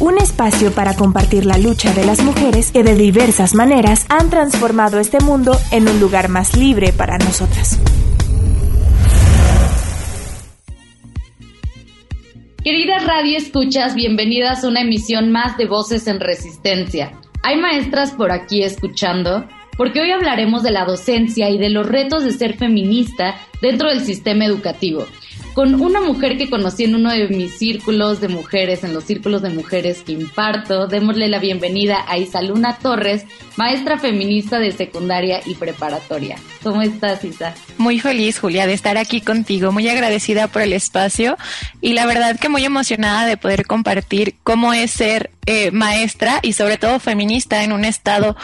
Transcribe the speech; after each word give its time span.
Un 0.00 0.18
espacio 0.18 0.72
para 0.72 0.94
compartir 0.94 1.46
la 1.46 1.56
lucha 1.56 1.92
de 1.94 2.04
las 2.04 2.20
mujeres 2.20 2.72
que 2.72 2.82
de 2.82 2.96
diversas 2.96 3.54
maneras 3.54 4.06
han 4.08 4.28
transformado 4.28 4.98
este 4.98 5.20
mundo 5.20 5.56
en 5.70 5.88
un 5.88 6.00
lugar 6.00 6.28
más 6.28 6.56
libre 6.56 6.92
para 6.92 7.16
nosotras. 7.18 7.78
Queridas 12.64 13.06
radio 13.06 13.38
escuchas, 13.38 13.94
bienvenidas 13.94 14.64
a 14.64 14.68
una 14.68 14.80
emisión 14.80 15.30
más 15.30 15.56
de 15.56 15.66
Voces 15.66 16.08
en 16.08 16.18
Resistencia. 16.18 17.12
Hay 17.42 17.56
maestras 17.56 18.10
por 18.12 18.32
aquí 18.32 18.62
escuchando, 18.64 19.46
porque 19.76 20.00
hoy 20.00 20.10
hablaremos 20.10 20.64
de 20.64 20.72
la 20.72 20.84
docencia 20.86 21.50
y 21.50 21.58
de 21.58 21.70
los 21.70 21.86
retos 21.86 22.24
de 22.24 22.32
ser 22.32 22.56
feminista 22.56 23.36
dentro 23.62 23.90
del 23.90 24.00
sistema 24.00 24.44
educativo 24.44 25.06
con 25.54 25.80
una 25.80 26.00
mujer 26.00 26.36
que 26.36 26.50
conocí 26.50 26.84
en 26.84 26.96
uno 26.96 27.10
de 27.12 27.28
mis 27.28 27.56
círculos 27.56 28.20
de 28.20 28.28
mujeres, 28.28 28.82
en 28.82 28.92
los 28.92 29.04
círculos 29.04 29.40
de 29.40 29.50
mujeres 29.50 30.02
que 30.02 30.12
imparto. 30.12 30.88
Démosle 30.88 31.28
la 31.28 31.38
bienvenida 31.38 32.04
a 32.08 32.18
Isaluna 32.18 32.76
Torres, 32.78 33.24
maestra 33.56 33.98
feminista 33.98 34.58
de 34.58 34.72
secundaria 34.72 35.40
y 35.46 35.54
preparatoria. 35.54 36.36
¿Cómo 36.62 36.82
estás, 36.82 37.24
Isa? 37.24 37.54
Muy 37.78 38.00
feliz, 38.00 38.40
Julia, 38.40 38.66
de 38.66 38.72
estar 38.72 38.98
aquí 38.98 39.20
contigo, 39.20 39.70
muy 39.70 39.88
agradecida 39.88 40.48
por 40.48 40.62
el 40.62 40.72
espacio 40.72 41.36
y 41.80 41.92
la 41.92 42.06
verdad 42.06 42.38
que 42.38 42.48
muy 42.48 42.64
emocionada 42.64 43.24
de 43.24 43.36
poder 43.36 43.64
compartir 43.64 44.34
cómo 44.42 44.74
es 44.74 44.90
ser 44.90 45.30
eh, 45.46 45.70
maestra 45.70 46.40
y 46.42 46.54
sobre 46.54 46.78
todo 46.78 46.98
feminista 46.98 47.62
en 47.62 47.72
un 47.72 47.84
estado 47.84 48.36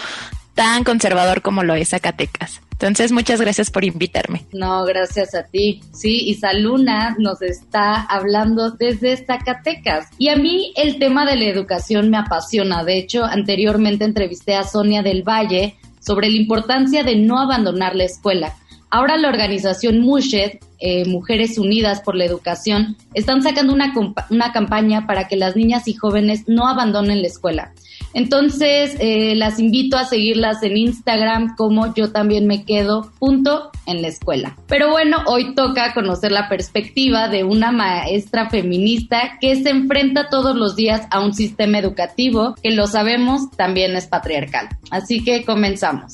tan 0.54 0.84
conservador 0.84 1.42
como 1.42 1.64
lo 1.64 1.74
es 1.74 1.88
Zacatecas. 1.88 2.60
Entonces, 2.80 3.12
muchas 3.12 3.42
gracias 3.42 3.70
por 3.70 3.84
invitarme. 3.84 4.46
No, 4.52 4.86
gracias 4.86 5.34
a 5.34 5.42
ti. 5.42 5.82
Sí, 5.92 6.30
Isa 6.30 6.54
Luna 6.54 7.14
nos 7.18 7.42
está 7.42 8.00
hablando 8.04 8.70
desde 8.70 9.18
Zacatecas. 9.18 10.08
Y 10.16 10.30
a 10.30 10.36
mí 10.36 10.72
el 10.76 10.98
tema 10.98 11.26
de 11.26 11.36
la 11.36 11.44
educación 11.44 12.08
me 12.08 12.16
apasiona. 12.16 12.82
De 12.82 12.96
hecho, 12.96 13.22
anteriormente 13.22 14.06
entrevisté 14.06 14.54
a 14.54 14.62
Sonia 14.62 15.02
del 15.02 15.22
Valle 15.22 15.76
sobre 16.00 16.30
la 16.30 16.38
importancia 16.38 17.02
de 17.02 17.16
no 17.16 17.38
abandonar 17.38 17.94
la 17.94 18.04
escuela. 18.04 18.54
Ahora 18.88 19.18
la 19.18 19.28
organización 19.28 20.00
Mushed, 20.00 20.60
eh, 20.78 21.04
Mujeres 21.04 21.58
Unidas 21.58 22.00
por 22.00 22.16
la 22.16 22.24
Educación, 22.24 22.96
están 23.12 23.42
sacando 23.42 23.74
una, 23.74 23.92
una 24.30 24.52
campaña 24.52 25.06
para 25.06 25.28
que 25.28 25.36
las 25.36 25.54
niñas 25.54 25.86
y 25.86 25.92
jóvenes 25.92 26.44
no 26.48 26.66
abandonen 26.66 27.20
la 27.20 27.28
escuela. 27.28 27.74
Entonces, 28.12 28.96
eh, 28.98 29.34
las 29.36 29.58
invito 29.58 29.96
a 29.96 30.04
seguirlas 30.04 30.62
en 30.62 30.76
Instagram 30.76 31.54
como 31.56 31.94
yo 31.94 32.12
también 32.12 32.46
me 32.46 32.64
quedo 32.64 33.10
punto 33.18 33.70
en 33.86 34.02
la 34.02 34.08
escuela. 34.08 34.56
Pero 34.66 34.90
bueno, 34.90 35.18
hoy 35.26 35.54
toca 35.54 35.94
conocer 35.94 36.32
la 36.32 36.48
perspectiva 36.48 37.28
de 37.28 37.44
una 37.44 37.72
maestra 37.72 38.50
feminista 38.50 39.38
que 39.40 39.56
se 39.56 39.70
enfrenta 39.70 40.28
todos 40.28 40.56
los 40.56 40.76
días 40.76 41.06
a 41.10 41.20
un 41.20 41.34
sistema 41.34 41.78
educativo 41.78 42.54
que 42.62 42.70
lo 42.70 42.86
sabemos 42.86 43.50
también 43.56 43.96
es 43.96 44.06
patriarcal. 44.06 44.68
Así 44.90 45.22
que 45.22 45.44
comenzamos. 45.44 46.12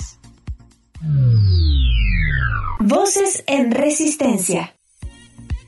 Voces 2.81 3.43
en 3.47 3.71
resistencia. 3.71 4.76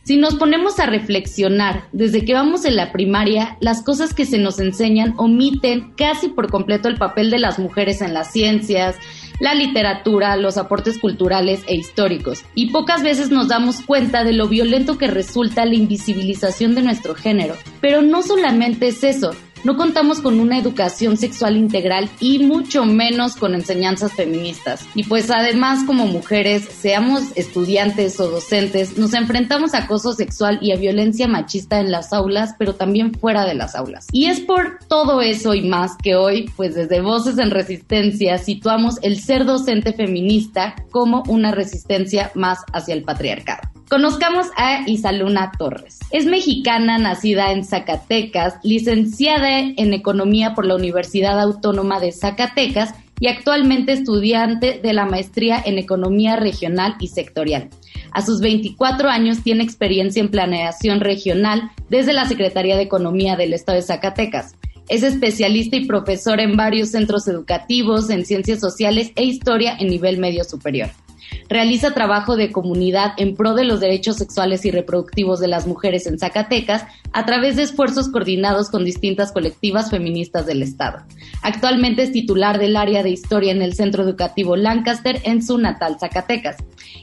Si 0.09 0.17
nos 0.17 0.37
ponemos 0.37 0.81
a 0.81 0.87
reflexionar 0.87 1.85
desde 1.93 2.25
que 2.25 2.33
vamos 2.33 2.65
en 2.65 2.77
la 2.77 2.93
primaria, 2.93 3.59
las 3.61 3.83
cosas 3.83 4.15
que 4.15 4.25
se 4.25 4.39
nos 4.39 4.59
enseñan 4.59 5.13
omiten 5.19 5.93
casi 5.99 6.29
por 6.29 6.51
completo 6.51 6.89
el 6.89 6.97
papel 6.97 7.31
de 7.31 7.39
las 7.39 7.59
mujeres 7.59 8.01
en 8.01 8.15
las 8.15 8.33
ciencias, 8.33 8.97
la 9.39 9.53
literatura, 9.53 10.35
los 10.37 10.57
aportes 10.57 10.99
culturales 10.99 11.61
e 11.67 11.75
históricos. 11.75 12.43
Y 12.55 12.71
pocas 12.71 13.03
veces 13.03 13.31
nos 13.31 13.49
damos 13.49 13.83
cuenta 13.83 14.25
de 14.25 14.33
lo 14.33 14.49
violento 14.49 14.97
que 14.97 15.09
resulta 15.09 15.67
la 15.67 15.75
invisibilización 15.75 16.75
de 16.75 16.85
nuestro 16.85 17.15
género. 17.15 17.55
Pero 17.83 18.01
no 18.01 18.23
solamente 18.23 18.89
es 18.89 19.05
eso, 19.05 19.33
no 19.65 19.77
contamos 19.77 20.21
con 20.21 20.41
una 20.41 20.59
educación 20.59 21.17
sexual 21.17 21.57
integral 21.57 22.09
y 22.21 22.41
mucho 22.41 22.85
menos 22.85 23.37
con 23.37 23.55
enseñanzas 23.55 24.13
feministas. 24.13 24.87
Y 24.95 25.05
pues 25.05 25.31
además 25.31 25.85
como 25.85 26.07
mujeres, 26.07 26.65
seamos 26.65 27.23
estudiantes 27.35 28.19
o 28.21 28.31
docentes, 28.31 28.97
nos 28.99 29.15
enfrentamos 29.15 29.75
a 29.75 29.79
acoso 29.79 30.13
sexual 30.13 30.59
y 30.61 30.73
a 30.73 30.77
violencia 30.77 31.27
machista 31.27 31.81
en 31.81 31.91
las 31.91 32.13
aulas, 32.13 32.55
pero 32.59 32.75
también 32.75 33.15
fuera 33.15 33.45
de 33.45 33.55
las 33.55 33.75
aulas. 33.75 34.07
Y 34.13 34.27
es 34.27 34.41
por 34.41 34.79
todo 34.89 35.21
eso 35.23 35.55
y 35.55 35.63
más 35.63 35.97
que 36.03 36.17
hoy, 36.17 36.51
pues 36.57 36.75
desde 36.75 37.01
Voces 37.01 37.39
en 37.39 37.51
Resistencia, 37.51 38.39
situamos 38.39 38.97
el 39.03 39.21
ser 39.21 39.45
docente 39.45 39.93
feminista 39.93 40.75
como 40.91 41.23
una 41.29 41.53
resistencia 41.53 42.31
más 42.35 42.59
hacia 42.73 42.95
el 42.95 43.03
patriarcado. 43.03 43.78
Conozcamos 43.89 44.49
a 44.55 44.87
Isaluna 44.87 45.51
Torres. 45.59 46.01
Es 46.11 46.27
mexicana, 46.27 46.99
nacida 46.99 47.53
en 47.53 47.65
Zacatecas, 47.65 48.57
licenciada 48.63 49.61
en 49.61 49.95
Economía 49.95 50.55
por 50.55 50.67
la 50.67 50.75
Universidad 50.75 51.41
Autónoma 51.41 51.99
de 51.99 52.13
Zacatecas 52.13 52.93
y 53.19 53.29
actualmente 53.29 53.93
estudiante 53.93 54.79
de 54.83 54.93
la 54.93 55.07
maestría 55.07 55.59
en 55.65 55.79
Economía 55.79 56.37
Regional 56.37 56.97
y 57.01 57.09
Sectorial. 57.09 57.71
A 58.13 58.21
sus 58.21 58.41
24 58.41 59.09
años 59.09 59.43
tiene 59.43 59.65
experiencia 59.65 60.21
en 60.21 60.31
planeación 60.31 61.01
regional 61.01 61.71
desde 61.89 62.13
la 62.13 62.27
Secretaría 62.27 62.77
de 62.77 62.83
Economía 62.83 63.37
del 63.37 63.55
Estado 63.55 63.77
de 63.77 63.83
Zacatecas. 63.83 64.55
Es 64.91 65.03
especialista 65.03 65.77
y 65.77 65.87
profesor 65.87 66.41
en 66.41 66.59
varios 66.59 66.91
centros 66.91 67.27
educativos 67.27 68.11
en 68.11 68.27
ciencias 68.27 68.61
sociales 68.61 69.13
e 69.17 69.25
historia 69.25 69.77
en 69.79 69.89
nivel 69.89 70.19
medio 70.19 70.45
superior. 70.45 70.91
Realiza 71.49 71.95
trabajo 71.95 72.37
de 72.37 72.53
comunidad 72.53 73.13
en 73.17 73.35
pro 73.35 73.55
de 73.55 73.65
los 73.65 73.81
derechos 73.81 74.17
sexuales 74.17 74.65
y 74.65 74.71
reproductivos 74.71 75.41
de 75.41 75.49
las 75.49 75.67
mujeres 75.67 76.07
en 76.07 76.19
Zacatecas 76.19 76.85
a 77.13 77.25
través 77.25 77.57
de 77.57 77.63
esfuerzos 77.63 78.09
coordinados 78.09 78.71
con 78.71 78.85
distintas 78.85 79.33
colectivas 79.33 79.91
feministas 79.91 80.47
del 80.47 80.63
Estado. 80.63 81.05
Actualmente 81.43 82.03
es 82.03 82.13
titular 82.13 82.59
del 82.59 82.77
área 82.77 83.03
de 83.03 83.11
historia 83.11 83.53
en 83.53 83.63
el 83.63 83.75
Centro 83.75 84.03
Educativo 84.03 84.57
Lancaster 84.57 85.21
en 85.25 85.43
su 85.43 85.59
natal 85.59 85.97
Zacatecas. 85.99 86.57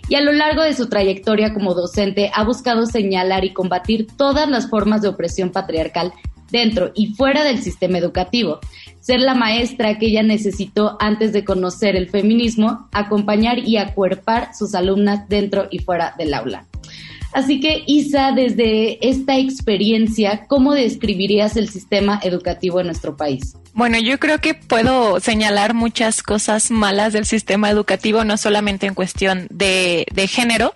Y 0.09 0.16
a 0.16 0.22
lo 0.22 0.31
largo 0.31 0.62
de 0.62 0.74
su 0.74 0.88
trayectoria 0.88 1.53
como 1.53 1.74
docente 1.74 2.31
ha 2.34 2.44
buscado 2.44 2.86
señalar 2.86 3.46
y 3.46 3.53
combatir 3.53 4.07
todas 4.18 4.50
las 4.50 4.69
formas 4.69 5.02
de 5.02 5.07
opresión 5.07 5.52
patriarcal 5.52 6.13
dentro 6.52 6.92
y 6.96 7.13
fuera 7.16 7.44
del 7.44 7.62
sistema 7.62 7.97
educativo, 7.97 8.59
ser 9.06 9.20
la 9.20 9.36
maestra 9.36 10.00
que 10.00 10.08
ella 10.08 10.24
necesitó 10.24 10.98
antes 11.00 11.32
de 11.32 11.46
conocer 11.46 11.96
el 11.96 12.10
feminismo, 12.10 12.90
acompañar 12.92 13.60
y 13.60 13.78
acuerpar 13.78 14.56
sus 14.56 14.74
alumnas 14.74 15.30
dentro 15.30 15.68
y 15.70 15.78
fuera 15.78 16.16
del 16.18 16.34
aula. 16.34 16.66
Así 17.32 17.60
que, 17.60 17.84
Isa, 17.86 18.32
desde 18.32 19.08
esta 19.08 19.38
experiencia, 19.38 20.48
¿cómo 20.48 20.74
describirías 20.74 21.56
el 21.56 21.70
sistema 21.70 22.20
educativo 22.24 22.80
en 22.80 22.88
nuestro 22.88 23.16
país? 23.16 23.56
Bueno, 23.75 24.00
yo 24.00 24.18
creo 24.22 24.40
que 24.40 24.53
puedo 24.53 25.19
señalar 25.19 25.74
muchas 25.74 26.24
cosas 26.24 26.72
malas 26.72 27.12
del 27.12 27.25
sistema 27.25 27.69
educativo, 27.69 28.24
no 28.24 28.38
solamente 28.38 28.88
en 28.88 28.94
cuestión 28.94 29.47
de, 29.50 30.08
de 30.13 30.28
género. 30.30 30.74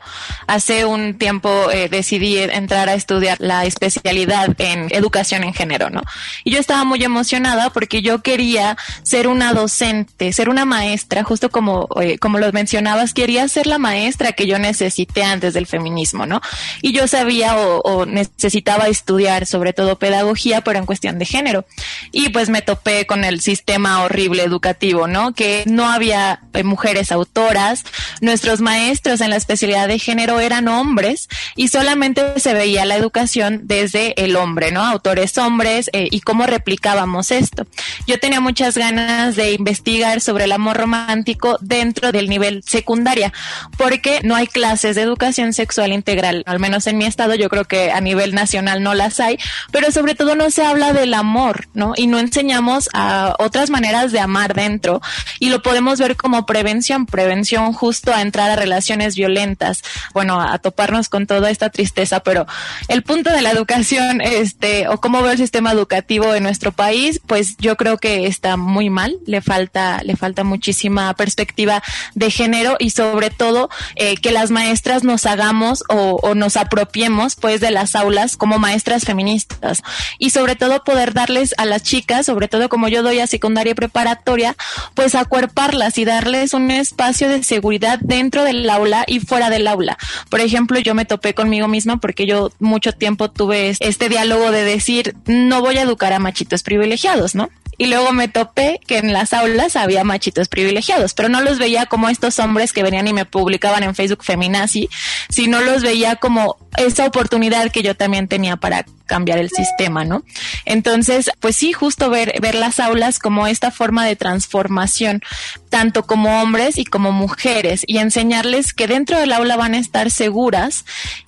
Hace 0.48 0.84
un 0.84 1.18
tiempo 1.18 1.72
eh, 1.72 1.88
decidí 1.88 2.38
entrar 2.40 2.90
a 2.90 2.96
estudiar 2.96 3.38
la 3.40 3.64
especialidad 3.64 4.54
en 4.58 4.94
educación 4.94 5.46
en 5.46 5.54
género, 5.54 5.90
¿no? 5.90 6.02
Y 6.44 6.52
yo 6.52 6.60
estaba 6.60 6.84
muy 6.84 7.02
emocionada 7.02 7.70
porque 7.70 8.02
yo 8.02 8.22
quería 8.22 8.76
ser 9.04 9.30
una 9.30 9.54
docente, 9.54 10.34
ser 10.34 10.50
una 10.50 10.66
maestra, 10.66 11.24
justo 11.24 11.50
como, 11.50 11.88
eh, 12.02 12.20
como 12.20 12.38
lo 12.38 12.52
mencionabas, 12.52 13.14
quería 13.14 13.48
ser 13.48 13.66
la 13.66 13.78
maestra 13.78 14.34
que 14.34 14.46
yo 14.46 14.60
necesité 14.60 15.24
antes 15.24 15.54
del 15.54 15.68
feminismo, 15.68 16.26
¿no? 16.26 16.42
Y 16.82 16.92
yo 16.92 17.08
sabía 17.08 17.56
o, 17.56 17.80
o 17.80 18.06
necesitaba 18.06 18.90
estudiar 18.90 19.46
sobre 19.46 19.72
todo 19.72 19.98
pedagogía, 19.98 20.66
pero 20.66 20.80
en 20.80 20.86
cuestión 20.86 21.18
de 21.18 21.24
género. 21.24 21.64
Y 22.12 22.28
pues 22.28 22.50
me 22.50 22.62
topé 22.62 22.89
con 23.08 23.24
el 23.24 23.42
sistema 23.42 24.04
horrible 24.04 24.44
educativo, 24.44 25.08
¿no? 25.08 25.34
Que 25.34 25.64
no 25.68 25.90
había 25.90 26.42
eh, 26.54 26.64
mujeres 26.64 27.12
autoras, 27.12 27.84
nuestros 28.22 28.62
maestros 28.62 29.22
en 29.22 29.30
la 29.30 29.36
especialidad 29.36 29.88
de 29.88 30.00
género 30.00 30.40
eran 30.40 30.68
hombres 30.68 31.30
y 31.56 31.68
solamente 31.68 32.40
se 32.40 32.54
veía 32.54 32.86
la 32.86 32.96
educación 32.96 33.62
desde 33.64 34.22
el 34.24 34.36
hombre, 34.36 34.72
¿no? 34.72 34.84
Autores 34.84 35.38
hombres 35.38 35.90
eh, 35.94 36.08
y 36.12 36.22
cómo 36.22 36.46
replicábamos 36.46 37.32
esto. 37.32 37.66
Yo 38.08 38.20
tenía 38.20 38.40
muchas 38.40 38.78
ganas 38.78 39.36
de 39.36 39.54
investigar 39.54 40.22
sobre 40.22 40.46
el 40.46 40.52
amor 40.52 40.78
romántico 40.78 41.58
dentro 41.62 42.12
del 42.12 42.30
nivel 42.30 42.64
secundaria, 42.66 43.34
porque 43.78 44.22
no 44.24 44.36
hay 44.36 44.48
clases 44.48 44.96
de 44.96 45.02
educación 45.02 45.54
sexual 45.54 45.94
integral, 45.94 46.44
al 46.46 46.60
menos 46.60 46.88
en 46.88 46.98
mi 46.98 47.06
estado, 47.06 47.36
yo 47.36 47.50
creo 47.50 47.66
que 47.66 47.92
a 47.92 48.02
nivel 48.02 48.34
nacional 48.34 48.84
no 48.84 48.94
las 48.94 49.20
hay, 49.20 49.38
pero 49.72 49.92
sobre 49.92 50.16
todo 50.16 50.36
no 50.36 50.50
se 50.50 50.64
habla 50.64 50.94
del 50.94 51.14
amor, 51.14 51.68
¿no? 51.74 51.94
Y 51.96 52.08
no 52.08 52.20
enseñamos 52.20 52.79
a 52.94 53.36
otras 53.40 53.70
maneras 53.70 54.12
de 54.12 54.20
amar 54.20 54.54
dentro 54.54 55.02
y 55.40 55.50
lo 55.50 55.62
podemos 55.62 56.00
ver 56.00 56.16
como 56.16 56.46
prevención, 56.46 57.06
prevención 57.06 57.74
justo 57.74 58.14
a 58.14 58.22
entrar 58.22 58.52
a 58.52 58.56
relaciones 58.56 59.16
violentas, 59.16 59.84
bueno, 60.14 60.40
a 60.40 60.58
toparnos 60.60 61.10
con 61.10 61.28
toda 61.28 61.50
esta 61.50 61.70
tristeza, 61.70 62.22
pero 62.22 62.46
el 62.88 63.04
punto 63.04 63.32
de 63.32 63.42
la 63.42 63.52
educación, 63.52 64.22
este, 64.22 64.88
o 64.88 65.00
cómo 65.00 65.22
veo 65.22 65.32
el 65.32 65.38
sistema 65.38 65.72
educativo 65.72 66.34
en 66.34 66.44
nuestro 66.44 66.72
país, 66.72 67.22
pues 67.26 67.58
yo 67.58 67.76
creo 67.76 67.98
que 67.98 68.28
está 68.28 68.58
muy 68.58 68.90
mal, 68.90 69.18
le 69.26 69.42
falta, 69.42 70.02
le 70.04 70.16
falta 70.16 70.44
muchísima 70.44 71.14
perspectiva 71.16 71.84
de 72.16 72.32
género 72.32 72.76
y 72.80 72.92
sobre 72.92 73.30
todo 73.30 73.70
eh, 73.96 74.16
que 74.18 74.32
las 74.32 74.52
maestras 74.52 75.04
nos 75.04 75.26
hagamos 75.26 75.84
o, 75.90 76.20
o 76.22 76.36
nos 76.36 76.58
apropiemos 76.58 77.36
pues 77.36 77.62
de 77.62 77.72
las 77.72 77.96
aulas 77.96 78.38
como 78.38 78.60
maestras 78.60 79.06
feministas 79.06 79.82
y 80.18 80.30
sobre 80.30 80.56
todo 80.56 80.84
poder 80.84 81.14
darles 81.14 81.54
a 81.58 81.66
las 81.66 81.84
chicas, 81.84 82.26
sobre 82.26 82.48
todo 82.48 82.69
como 82.70 82.88
yo 82.88 83.04
doy 83.04 83.20
a 83.20 83.28
secundaria 83.28 83.76
preparatoria, 83.76 84.56
pues 84.94 85.16
acuerparlas 85.16 85.98
y 85.98 86.06
darles 86.06 86.54
un 86.54 86.72
espacio 86.72 87.30
de 87.30 87.44
seguridad 87.44 88.00
dentro 88.02 88.44
del 88.44 88.70
aula 88.70 89.04
y 89.08 89.20
fuera 89.20 89.50
del 89.50 89.68
aula. 89.68 89.98
Por 90.30 90.40
ejemplo, 90.40 90.80
yo 90.80 90.96
me 90.96 91.06
topé 91.06 91.34
conmigo 91.34 91.68
misma 91.68 91.98
porque 91.98 92.26
yo 92.26 92.52
mucho 92.60 92.94
tiempo 92.94 93.30
tuve 93.30 93.76
este 93.80 94.10
diálogo 94.10 94.52
de 94.52 94.64
decir, 94.64 95.16
no 95.26 95.62
voy 95.62 95.78
a 95.78 95.82
educar 95.82 96.14
a 96.14 96.20
machitos 96.20 96.64
privilegiados, 96.64 97.36
¿no? 97.36 97.50
Y 97.80 97.88
luego 97.88 98.12
me 98.12 98.28
topé 98.28 98.82
que 98.86 98.98
en 98.98 99.14
las 99.14 99.32
aulas 99.32 99.78
había 99.78 100.04
machitos 100.04 100.50
privilegiados, 100.50 101.14
pero 101.14 101.30
no 101.30 101.42
los 101.42 101.58
veía 101.60 101.86
como 101.86 102.10
estos 102.10 102.38
hombres 102.38 102.74
que 102.74 102.84
venían 102.84 103.08
y 103.08 103.14
me 103.14 103.26
publicaban 103.26 103.84
en 103.84 103.96
Facebook 103.96 104.24
feminazi, 104.24 104.90
sino 105.30 105.62
los 105.62 105.82
veía 105.82 106.18
como 106.18 106.58
esa 106.78 107.06
oportunidad 107.06 107.72
que 107.72 107.82
yo 107.82 107.96
también 107.96 108.28
tenía 108.28 108.58
para 108.58 108.86
cambiar 109.06 109.40
el 109.40 109.50
sistema, 109.50 110.04
¿no? 110.04 110.24
Entonces, 110.66 111.32
pues 111.40 111.56
sí, 111.56 111.72
justo 111.72 112.10
ver, 112.10 112.34
ver 112.42 112.54
las 112.54 112.82
aulas 112.82 113.18
como 113.18 113.48
esta 113.48 113.72
forma 113.72 114.06
de 114.06 114.18
transformación, 114.18 115.22
tanto 115.70 116.06
como 116.06 116.42
hombres 116.42 116.78
y 116.78 116.84
como 116.84 117.14
mujeres, 117.14 117.84
y 117.88 118.00
enseñarles 118.00 118.74
que 118.74 118.88
dentro 118.88 119.18
del 119.18 119.32
aula 119.32 119.56
van 119.56 119.74
a 119.74 119.80
estar 119.80 120.12
seguras 120.12 120.84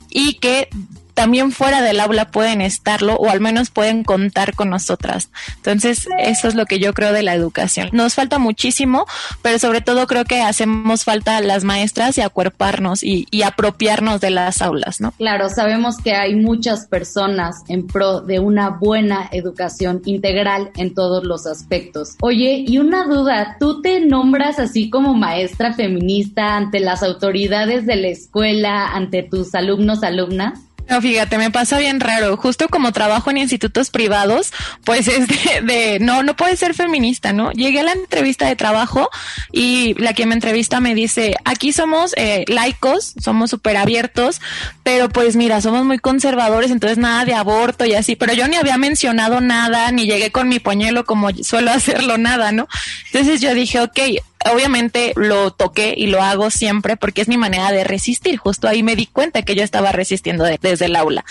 y 0.09 0.33
que 0.35 0.67
también 1.13 1.51
fuera 1.51 1.81
del 1.81 1.99
aula 1.99 2.31
pueden 2.31 2.61
estarlo 2.61 3.15
o 3.15 3.29
al 3.29 3.39
menos 3.39 3.69
pueden 3.69 4.03
contar 4.03 4.55
con 4.55 4.69
nosotras. 4.69 5.29
Entonces, 5.57 6.07
eso 6.19 6.47
es 6.47 6.55
lo 6.55 6.65
que 6.65 6.79
yo 6.79 6.93
creo 6.93 7.13
de 7.13 7.23
la 7.23 7.33
educación. 7.33 7.89
Nos 7.91 8.15
falta 8.15 8.39
muchísimo, 8.39 9.05
pero 9.41 9.59
sobre 9.59 9.81
todo 9.81 10.07
creo 10.07 10.25
que 10.25 10.41
hacemos 10.41 11.03
falta 11.03 11.39
las 11.41 11.63
maestras 11.63 12.17
y 12.17 12.21
acuerparnos 12.21 13.03
y, 13.03 13.27
y 13.31 13.43
apropiarnos 13.43 14.21
de 14.21 14.29
las 14.29 14.61
aulas, 14.61 15.01
¿no? 15.01 15.11
Claro, 15.17 15.49
sabemos 15.49 15.97
que 15.97 16.13
hay 16.15 16.35
muchas 16.35 16.87
personas 16.87 17.63
en 17.67 17.87
pro 17.87 18.21
de 18.21 18.39
una 18.39 18.69
buena 18.69 19.29
educación 19.31 20.01
integral 20.05 20.71
en 20.75 20.93
todos 20.93 21.23
los 21.23 21.45
aspectos. 21.45 22.15
Oye, 22.21 22.63
y 22.67 22.77
una 22.77 23.05
duda, 23.05 23.57
¿tú 23.59 23.81
te 23.81 23.99
nombras 23.99 24.59
así 24.59 24.89
como 24.89 25.13
maestra 25.13 25.73
feminista 25.73 26.55
ante 26.55 26.79
las 26.79 27.03
autoridades 27.03 27.85
de 27.85 27.95
la 27.95 28.07
escuela, 28.07 28.87
ante 28.93 29.23
tus 29.23 29.53
alumnos, 29.55 30.03
alumnas? 30.03 30.59
No, 30.89 31.01
fíjate, 31.01 31.37
me 31.37 31.51
pasa 31.51 31.79
bien 31.79 31.99
raro. 31.99 32.35
Justo 32.37 32.67
como 32.67 32.91
trabajo 32.91 33.29
en 33.29 33.37
institutos 33.37 33.89
privados, 33.89 34.51
pues 34.83 35.07
es 35.07 35.27
de, 35.27 35.99
no, 36.01 36.23
no 36.23 36.35
puedes 36.35 36.59
ser 36.59 36.73
feminista, 36.73 37.33
¿no? 37.33 37.51
Llegué 37.51 37.79
a 37.79 37.83
la 37.83 37.93
entrevista 37.93 38.47
de 38.47 38.55
trabajo 38.55 39.09
y 39.51 39.93
la 39.95 40.13
que 40.13 40.25
me 40.25 40.33
entrevista 40.33 40.79
me 40.79 40.93
dice, 40.93 41.35
aquí 41.45 41.71
somos 41.71 42.13
eh, 42.17 42.43
laicos, 42.47 43.13
somos 43.21 43.49
súper 43.49 43.77
abiertos, 43.77 44.41
pero 44.83 45.09
pues 45.09 45.35
mira, 45.35 45.61
somos 45.61 45.85
muy 45.85 45.99
conservadores, 45.99 46.71
entonces 46.71 46.97
nada 46.97 47.25
de 47.25 47.33
aborto 47.33 47.85
y 47.85 47.93
así, 47.93 48.15
pero 48.15 48.33
yo 48.33 48.47
ni 48.47 48.57
había 48.57 48.77
mencionado 48.77 49.39
nada, 49.39 49.91
ni 49.91 50.05
llegué 50.05 50.31
con 50.31 50.49
mi 50.49 50.59
pañuelo 50.59 51.05
como 51.05 51.29
suelo 51.43 51.71
hacerlo, 51.81 52.17
nada, 52.17 52.51
¿no? 52.51 52.67
Entonces 53.07 53.39
yo 53.41 53.53
dije, 53.53 53.79
ok, 53.79 53.99
obviamente 54.51 55.13
lo 55.15 55.51
toqué 55.51 55.93
y 55.95 56.07
lo 56.07 56.21
hago 56.21 56.49
siempre 56.49 56.97
porque 56.97 57.21
es 57.21 57.27
mi 57.27 57.37
manera 57.37 57.71
de 57.71 57.83
resistir. 57.83 58.37
Justo 58.37 58.67
ahí 58.67 58.83
me 58.83 58.95
di 58.95 59.05
cuenta 59.05 59.41
que 59.41 59.55
yo 59.55 59.63
estaba 59.63 59.91
resistiendo 59.91 60.45
desde 60.61 60.85
el 60.85 60.95
aula. 60.95 61.25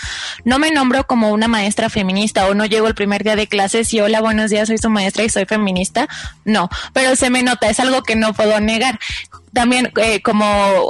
No 0.45 0.59
me 0.59 0.71
nombro 0.71 1.05
como 1.07 1.29
una 1.31 1.47
maestra 1.47 1.89
feminista 1.89 2.47
o 2.47 2.53
no 2.53 2.65
llego 2.65 2.87
el 2.87 2.95
primer 2.95 3.23
día 3.23 3.35
de 3.35 3.47
clases 3.47 3.93
y 3.93 3.99
hola, 3.99 4.21
buenos 4.21 4.49
días, 4.51 4.67
soy 4.67 4.77
su 4.77 4.89
maestra 4.89 5.23
y 5.23 5.29
soy 5.29 5.45
feminista. 5.45 6.07
No, 6.45 6.69
pero 6.93 7.15
se 7.15 7.29
me 7.29 7.43
nota, 7.43 7.69
es 7.69 7.79
algo 7.79 8.03
que 8.03 8.15
no 8.15 8.33
puedo 8.33 8.59
negar 8.59 8.99
también 9.53 9.91
eh, 9.97 10.21
como 10.21 10.45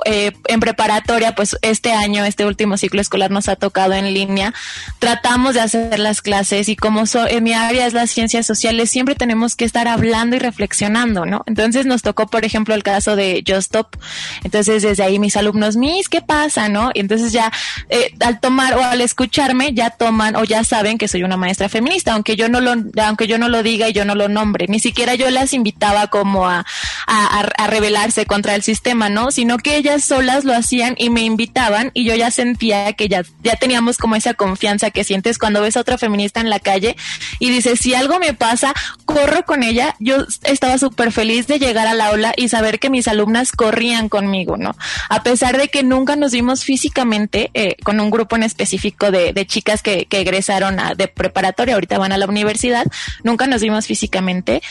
eh, 0.06 0.32
en 0.48 0.60
preparatoria, 0.60 1.36
pues 1.36 1.58
este 1.62 1.94
año, 1.94 2.24
este 2.26 2.46
último 2.46 2.78
ciclo 2.78 3.02
escolar 3.02 3.32
nos 3.32 3.50
ha 3.50 3.56
tocado 3.56 3.94
en 3.94 4.14
línea, 4.14 4.54
tratamos 5.00 5.56
de 5.56 5.62
hacer 5.62 6.00
las 6.00 6.22
clases 6.22 6.70
y 6.70 6.76
como 6.76 7.04
en 7.30 7.44
mi 7.44 7.54
área 7.54 7.88
es 7.88 7.94
las 7.94 8.12
ciencias 8.12 8.46
sociales, 8.46 8.92
siempre 8.92 9.16
tenemos 9.16 9.56
que 9.56 9.66
estar 9.66 9.88
hablando 9.88 10.36
y 10.36 10.40
reflexionando, 10.40 11.26
¿no? 11.26 11.44
Entonces 11.48 11.86
nos 11.86 12.02
tocó, 12.04 12.28
por 12.28 12.46
ejemplo, 12.46 12.76
el 12.76 12.84
caso 12.84 13.16
de 13.16 13.44
Just 13.46 13.62
Stop. 13.62 13.98
Entonces 14.44 14.84
desde 14.84 15.04
ahí 15.04 15.18
mis 15.20 15.36
alumnos, 15.36 15.76
mis, 15.78 16.10
¿qué 16.10 16.22
pasa, 16.22 16.70
no? 16.70 16.92
Y 16.94 17.00
entonces 17.00 17.32
ya 17.32 17.52
eh, 17.90 18.14
al 18.20 18.40
tomar 18.40 18.76
o 18.76 18.84
al 18.84 19.02
escucharme 19.02 19.74
ya 19.74 19.90
toman 19.90 20.36
o 20.36 20.44
ya 20.44 20.64
saben 20.64 20.98
que 20.98 21.08
soy 21.08 21.24
una 21.24 21.38
maestra 21.38 21.70
feminista, 21.70 22.14
aunque 22.14 22.36
yo 22.36 22.50
no 22.50 22.62
lo, 22.62 22.76
aunque 23.04 23.28
yo 23.28 23.38
no 23.38 23.50
lo 23.50 23.64
diga 23.64 23.90
y 23.90 23.94
yo 23.94 24.06
no 24.06 24.16
lo 24.16 24.28
nombre, 24.28 24.68
ni 24.68 24.80
siquiera 24.80 25.16
yo 25.16 25.30
las 25.30 25.54
invitaba 25.54 26.08
como 26.08 26.48
a, 26.48 26.66
a, 27.08 27.40
a 27.58 27.68
rebelarse 27.68 28.26
contra 28.26 28.51
el 28.56 28.64
sistema, 28.64 29.10
¿no? 29.10 29.32
Sino 29.32 29.58
que 29.58 29.78
ellas 29.78 30.04
solas 30.04 30.44
lo 30.44 30.54
hacían 30.54 30.96
y 30.98 31.10
me 31.10 31.22
invitaban 31.22 31.92
y 31.94 32.06
yo 32.06 32.16
ya 32.16 32.32
sentía 32.32 32.94
que 32.94 33.08
ya, 33.08 33.24
ya 33.44 33.56
teníamos 33.56 33.98
como 33.98 34.16
esa 34.16 34.34
confianza 34.34 34.92
que 34.92 35.04
sientes 35.04 35.38
cuando 35.38 35.62
ves 35.62 35.78
a 35.78 35.82
otra 35.82 35.98
feminista 35.98 36.40
en 36.40 36.50
la 36.50 36.60
calle 36.60 36.96
y 37.40 37.50
dices, 37.50 37.80
si 37.80 37.94
algo 37.94 38.20
me 38.20 38.34
pasa, 38.34 38.74
corro 39.06 39.46
con 39.46 39.64
ella. 39.64 39.96
Yo 40.00 40.26
estaba 40.44 40.78
súper 40.78 41.12
feliz 41.12 41.48
de 41.48 41.60
llegar 41.60 41.88
al 41.88 42.02
aula 42.02 42.34
y 42.36 42.50
saber 42.50 42.80
que 42.80 42.90
mis 42.90 43.08
alumnas 43.08 43.52
corrían 43.52 44.10
conmigo, 44.10 44.58
¿no? 44.58 44.76
A 45.10 45.24
pesar 45.24 45.58
de 45.58 45.70
que 45.70 45.84
nunca 45.84 46.16
nos 46.16 46.32
vimos 46.32 46.64
físicamente 46.64 47.52
eh, 47.54 47.76
con 47.84 48.00
un 48.00 48.12
grupo 48.12 48.36
en 48.36 48.44
específico 48.44 49.12
de, 49.12 49.34
de 49.34 49.46
chicas 49.46 49.82
que, 49.82 50.06
que 50.06 50.22
egresaron 50.22 50.80
a, 50.80 50.96
de 50.96 51.08
preparatoria, 51.08 51.76
ahorita 51.76 51.98
van 51.98 52.12
a 52.12 52.18
la 52.18 52.26
universidad, 52.26 52.86
nunca 53.24 53.48
nos 53.48 53.62
vimos 53.62 53.88
físicamente, 53.88 54.62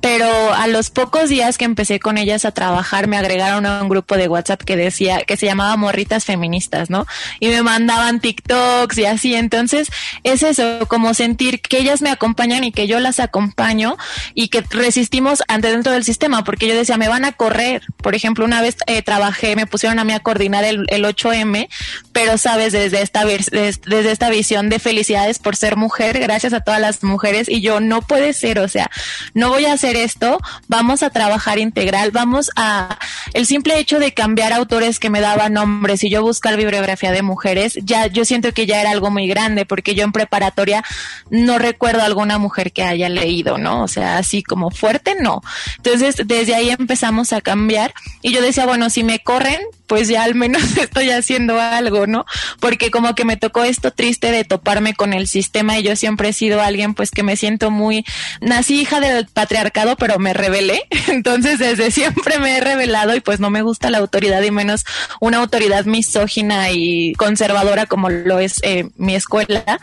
pero 0.00 0.54
a 0.54 0.66
los 0.66 0.90
pocos 0.90 1.28
días 1.28 1.58
que 1.58 1.64
empecé 1.64 2.00
con 2.00 2.18
ellas 2.18 2.44
a 2.44 2.52
trabajar 2.52 3.06
me 3.06 3.16
agregaron 3.16 3.66
a 3.66 3.82
un 3.82 3.88
grupo 3.88 4.16
de 4.16 4.28
WhatsApp 4.28 4.62
que 4.62 4.76
decía 4.76 5.24
que 5.24 5.36
se 5.36 5.46
llamaba 5.46 5.76
Morritas 5.76 6.24
Feministas, 6.24 6.90
¿no? 6.90 7.06
Y 7.40 7.48
me 7.48 7.62
mandaban 7.62 8.20
TikToks 8.20 8.98
y 8.98 9.04
así, 9.04 9.34
entonces 9.34 9.88
es 10.22 10.42
eso, 10.42 10.86
como 10.88 11.14
sentir 11.14 11.60
que 11.60 11.78
ellas 11.78 12.02
me 12.02 12.10
acompañan 12.10 12.64
y 12.64 12.72
que 12.72 12.86
yo 12.86 13.00
las 13.00 13.20
acompaño 13.20 13.96
y 14.34 14.48
que 14.48 14.62
resistimos 14.70 15.42
ante 15.48 15.70
dentro 15.70 15.92
del 15.92 16.04
sistema, 16.04 16.44
porque 16.44 16.68
yo 16.68 16.74
decía, 16.74 16.96
me 16.96 17.08
van 17.08 17.24
a 17.24 17.32
correr, 17.32 17.82
por 17.98 18.14
ejemplo, 18.14 18.44
una 18.44 18.60
vez 18.60 18.76
eh, 18.86 19.02
trabajé, 19.02 19.56
me 19.56 19.66
pusieron 19.66 19.98
a 19.98 20.04
mí 20.04 20.12
a 20.12 20.20
coordinar 20.20 20.64
el, 20.64 20.86
el 20.88 21.04
8M, 21.04 21.68
pero 22.12 22.38
sabes, 22.38 22.72
desde 22.72 23.02
esta, 23.02 23.24
desde, 23.24 23.72
desde 23.86 24.10
esta 24.10 24.30
visión 24.30 24.68
de 24.68 24.78
felicidades 24.78 25.38
por 25.38 25.56
ser 25.56 25.76
mujer, 25.76 26.18
gracias 26.18 26.52
a 26.52 26.60
todas 26.60 26.80
las 26.80 27.02
mujeres, 27.02 27.48
y 27.48 27.60
yo 27.60 27.80
no 27.80 28.02
puede 28.02 28.32
ser, 28.32 28.58
o 28.58 28.68
sea, 28.68 28.90
no 29.34 29.48
voy 29.48 29.66
a 29.66 29.72
esto, 29.96 30.38
vamos 30.66 31.02
a 31.02 31.10
trabajar 31.10 31.58
integral, 31.58 32.10
vamos 32.10 32.50
a 32.56 32.98
el 33.34 33.46
simple 33.46 33.78
hecho 33.78 33.98
de 33.98 34.12
cambiar 34.14 34.52
autores 34.52 34.98
que 34.98 35.10
me 35.10 35.20
daban 35.20 35.54
nombres 35.54 36.02
y 36.04 36.10
yo 36.10 36.22
buscar 36.22 36.56
bibliografía 36.56 37.12
de 37.12 37.22
mujeres, 37.22 37.78
ya 37.82 38.06
yo 38.06 38.24
siento 38.24 38.52
que 38.52 38.66
ya 38.66 38.80
era 38.80 38.90
algo 38.90 39.10
muy 39.10 39.26
grande 39.28 39.66
porque 39.66 39.94
yo 39.94 40.04
en 40.04 40.12
preparatoria 40.12 40.84
no 41.30 41.58
recuerdo 41.58 42.02
alguna 42.02 42.38
mujer 42.38 42.72
que 42.72 42.82
haya 42.82 43.08
leído, 43.08 43.58
¿no? 43.58 43.82
O 43.82 43.88
sea, 43.88 44.18
así 44.18 44.42
como 44.42 44.70
fuerte, 44.70 45.16
no. 45.20 45.42
Entonces, 45.76 46.16
desde 46.26 46.54
ahí 46.54 46.70
empezamos 46.70 47.32
a 47.32 47.40
cambiar 47.40 47.94
y 48.22 48.32
yo 48.32 48.40
decía, 48.40 48.66
bueno, 48.66 48.90
si 48.90 49.04
me 49.04 49.20
corren, 49.20 49.60
pues 49.88 50.06
ya 50.06 50.22
al 50.22 50.34
menos 50.36 50.62
estoy 50.76 51.10
haciendo 51.10 51.60
algo, 51.60 52.06
¿no? 52.06 52.24
Porque 52.60 52.90
como 52.90 53.14
que 53.14 53.24
me 53.24 53.36
tocó 53.36 53.64
esto 53.64 53.90
triste 53.90 54.30
de 54.30 54.44
toparme 54.44 54.94
con 54.94 55.12
el 55.12 55.26
sistema 55.26 55.78
y 55.78 55.82
yo 55.82 55.96
siempre 55.96 56.28
he 56.28 56.32
sido 56.32 56.62
alguien 56.62 56.94
pues 56.94 57.10
que 57.10 57.22
me 57.24 57.36
siento 57.36 57.70
muy, 57.70 58.04
nací 58.40 58.80
hija 58.80 59.00
del 59.00 59.26
patriarcado 59.26 59.96
pero 59.96 60.18
me 60.18 60.34
rebelé. 60.34 60.82
Entonces, 61.08 61.58
desde 61.58 61.90
siempre 61.90 62.38
me 62.38 62.56
he 62.56 62.60
rebelado 62.60 63.16
y 63.16 63.20
pues 63.20 63.40
no 63.40 63.50
me 63.50 63.62
gusta 63.62 63.90
la 63.90 63.98
autoridad 63.98 64.42
y 64.42 64.50
menos 64.50 64.84
una 65.20 65.38
autoridad 65.38 65.84
misógina 65.86 66.70
y 66.70 67.14
conservadora 67.14 67.86
como 67.86 68.10
lo 68.10 68.38
es 68.38 68.60
eh, 68.62 68.90
mi 68.96 69.14
escuela. 69.14 69.80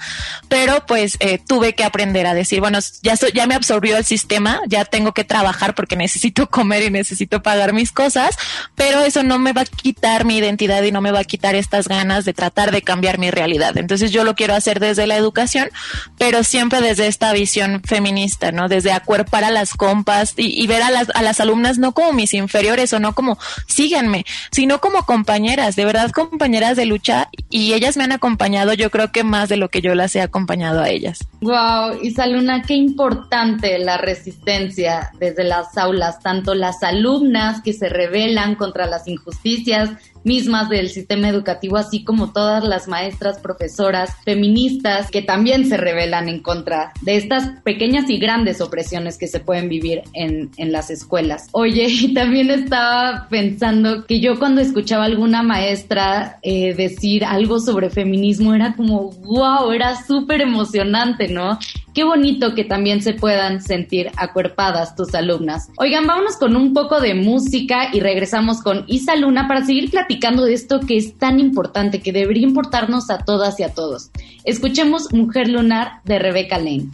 Pero 0.48 0.86
pues 0.86 1.18
eh, 1.20 1.40
tuve 1.46 1.74
que 1.74 1.84
aprender 1.84 2.28
a 2.28 2.34
decir, 2.34 2.60
bueno, 2.60 2.80
ya, 3.02 3.16
ya 3.34 3.48
me 3.48 3.56
absorbió 3.56 3.98
el 3.98 4.06
sistema, 4.06 4.62
ya 4.68 4.86
tengo 4.86 5.14
que 5.14 5.24
trabajar 5.24 5.74
porque 5.74 5.96
necesito 5.96 6.50
comer 6.50 6.84
y 6.84 6.92
necesito 6.92 7.42
pagar 7.42 7.74
mis 7.74 7.92
cosas, 7.92 8.38
pero 8.76 9.02
eso 9.02 9.24
no 9.24 9.40
me 9.40 9.54
va 9.54 9.62
a 9.62 9.66
quitar 9.66 9.95
quitar 9.96 10.26
mi 10.26 10.38
identidad 10.38 10.84
y 10.84 10.92
no 10.92 11.02
me 11.02 11.12
va 11.12 11.20
a 11.20 11.24
quitar 11.24 11.56
estas 11.56 11.88
ganas 11.88 12.26
de 12.26 12.34
tratar 12.34 12.72
de 12.72 12.82
cambiar 12.82 13.18
mi 13.18 13.32
realidad. 13.32 13.78
Entonces 13.78 14.12
yo 14.12 14.24
lo 14.24 14.36
quiero 14.36 14.54
hacer 14.54 14.80
desde 14.80 15.08
la 15.08 15.16
educación, 15.16 15.70
pero 16.18 16.44
siempre 16.44 16.82
desde 16.82 17.08
esta 17.08 17.32
visión 17.32 17.82
feminista, 17.84 18.52
¿no? 18.52 18.68
Desde 18.68 18.92
acuerpar 18.92 19.46
a 19.46 19.52
las 19.52 19.74
compas 19.74 20.34
y, 20.36 20.68
ver 20.68 20.82
a 20.82 20.92
las, 20.92 21.10
a 21.16 21.22
las 21.22 21.40
alumnas 21.40 21.78
no 21.78 21.94
como 21.94 22.12
mis 22.12 22.34
inferiores 22.34 22.92
o 22.94 23.00
no 23.00 23.16
como 23.16 23.38
síganme, 23.68 24.26
sino 24.52 24.82
como 24.82 25.06
compañeras, 25.06 25.76
de 25.76 25.86
verdad 25.86 26.12
compañeras 26.12 26.76
de 26.76 26.86
lucha 26.86 27.30
y 27.50 27.74
ellas 27.74 27.96
me 27.96 28.04
han 28.04 28.12
acompañado 28.12 28.74
yo 28.74 28.92
creo 28.92 29.12
que 29.12 29.24
más 29.24 29.48
de 29.50 29.58
lo 29.58 29.70
que 29.70 29.82
yo 29.82 29.96
las 29.96 30.16
he 30.16 30.22
acompañado 30.22 30.82
a 30.82 30.90
ellas. 30.90 31.20
Wow, 31.42 32.00
Isaluna, 32.02 32.64
qué 32.64 32.74
importante 32.74 33.80
la 33.80 33.98
resistencia 33.98 35.12
desde 35.20 35.46
las 35.46 35.78
aulas, 35.78 36.20
tanto 36.20 36.54
las 36.54 36.84
alumnas 36.84 37.62
que 37.62 37.72
se 37.72 37.88
rebelan 37.88 38.56
contra 38.56 38.88
las 38.88 39.08
injusticias 39.08 39.85
mismas 40.24 40.70
del 40.70 40.90
sistema 40.90 41.30
educativo, 41.30 41.78
así 41.78 42.04
como 42.04 42.34
todas 42.34 42.64
las 42.64 42.88
maestras, 42.88 43.40
profesoras, 43.40 44.16
feministas 44.26 45.12
que 45.12 45.22
también 45.22 45.70
se 45.70 45.78
rebelan 45.78 46.28
en 46.28 46.42
contra 46.42 46.92
de 47.02 47.16
estas 47.16 47.62
pequeñas 47.62 48.10
y 48.10 48.18
grandes 48.18 48.60
opresiones 48.60 49.18
que 49.18 49.28
se 49.28 49.40
pueden 49.40 49.70
vivir 49.70 50.02
en, 50.14 50.50
en 50.58 50.72
las 50.72 50.90
escuelas. 50.90 51.48
Oye, 51.52 51.86
y 51.90 52.14
también 52.14 52.50
estaba 52.50 53.28
pensando 53.30 54.06
que 54.06 54.20
yo 54.20 54.40
cuando 54.40 54.62
escuchaba 54.62 55.04
a 55.04 55.08
alguna 55.08 55.44
maestra 55.44 56.40
eh, 56.42 56.74
decir 56.74 57.24
algo 57.24 57.60
sobre 57.60 57.90
feminismo 57.90 58.54
era 58.54 58.76
como, 58.76 59.12
wow, 59.12 59.72
era 59.72 59.96
súper 60.06 60.42
emocionante, 60.42 61.28
¿no? 61.28 61.60
Qué 61.96 62.04
bonito 62.04 62.54
que 62.56 62.66
también 62.66 63.02
se 63.02 63.14
puedan 63.14 63.62
sentir 63.62 64.12
acuerpadas 64.18 64.98
tus 64.98 65.16
alumnas. 65.16 65.70
Oigan, 65.78 66.06
vámonos 66.06 66.36
con 66.36 66.58
un 66.58 66.74
poco 66.74 67.00
de 67.00 67.16
música 67.16 67.88
y 67.94 68.02
regresamos 68.02 68.62
con 68.62 68.84
Isa 68.88 69.16
Luna 69.16 69.48
para 69.48 69.66
seguir 69.66 69.90
platicando 69.90 70.44
de 70.44 70.56
esto 70.56 70.82
que 70.82 70.98
es 70.98 71.18
tan 71.18 71.40
importante, 71.40 72.02
que 72.02 72.12
debería 72.12 72.44
importarnos 72.44 73.10
a 73.10 73.20
todas 73.20 73.62
y 73.62 73.64
a 73.64 73.74
todos. 73.74 74.12
Escuchemos 74.44 75.14
Mujer 75.14 75.48
Lunar 75.48 76.02
de 76.04 76.20
Rebeca 76.20 76.58
Lane. 76.58 76.90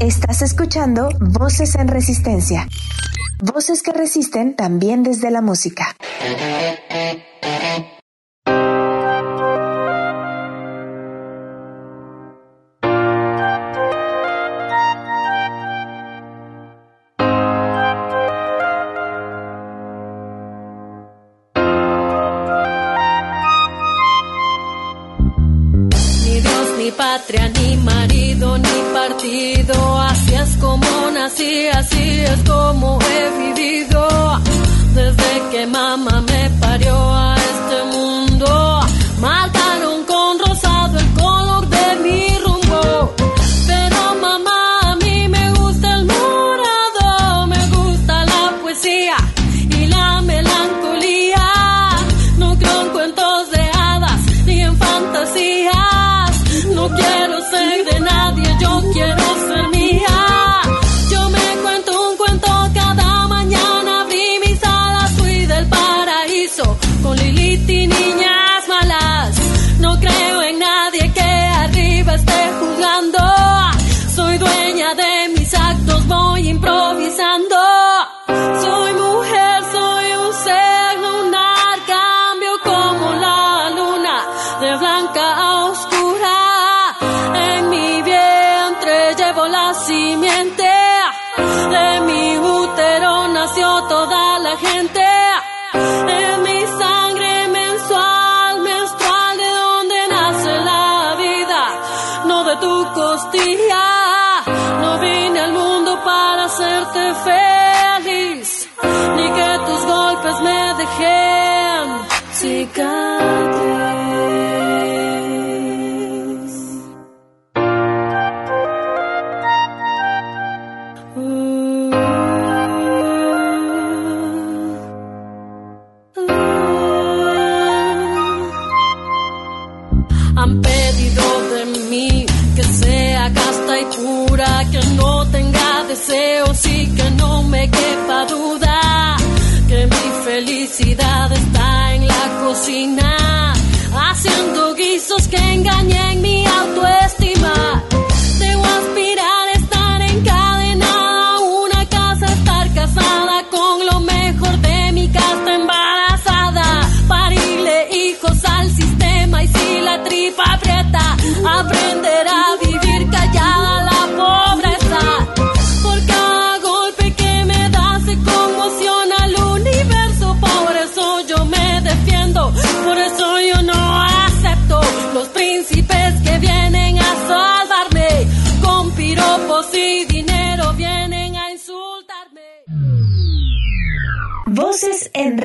Estás 0.00 0.42
escuchando 0.42 1.08
Voces 1.18 1.76
en 1.76 1.88
Resistencia. 1.88 2.68
Voces 3.42 3.82
que 3.82 3.94
resisten 3.94 4.54
también 4.54 5.02
desde 5.02 5.30
la 5.30 5.40
música. 5.40 5.96
Ni 27.18 27.76
marido, 27.76 28.56
ni 28.56 28.82
partido. 28.94 30.00
Así 30.00 30.32
es 30.32 30.56
como 30.58 30.86
nací, 31.12 31.66
así 31.66 32.20
es 32.20 32.40
como 32.48 32.98
he 33.00 33.52
vivido. 33.52 34.40
Desde 34.94 35.50
que 35.50 35.66
mamá 35.66 36.20
me 36.20 36.50
parió 36.60 36.94
a 37.12 37.34
este 37.34 37.96
mundo, 37.96 38.80
mataron 39.20 39.59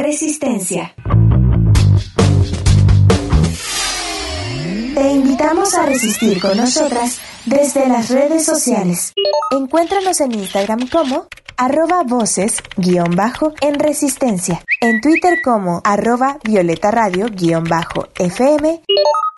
Resistencia. 0.06 0.94
Te 4.94 5.12
invitamos 5.12 5.74
a 5.74 5.88
resistir 5.88 6.40
con 6.40 6.58
nosotras 6.58 7.18
desde 7.48 7.88
las 7.88 8.12
redes 8.12 8.46
sociales. 8.46 9.14
Encuéntranos 9.50 10.22
en 10.22 10.36
Instagram 10.36 10.90
como 10.90 11.26
arroba 11.58 12.04
voces 12.04 12.62
guion 12.78 13.16
bajo 13.16 13.54
en 13.62 13.80
resistencia, 13.80 14.64
en 14.80 15.02
Twitter 15.02 15.40
como 15.44 15.82
arroba 15.84 16.38
violeta 16.44 16.92
radio 16.92 17.26
guion 17.32 17.64
bajo 17.64 18.08
fm 18.14 18.84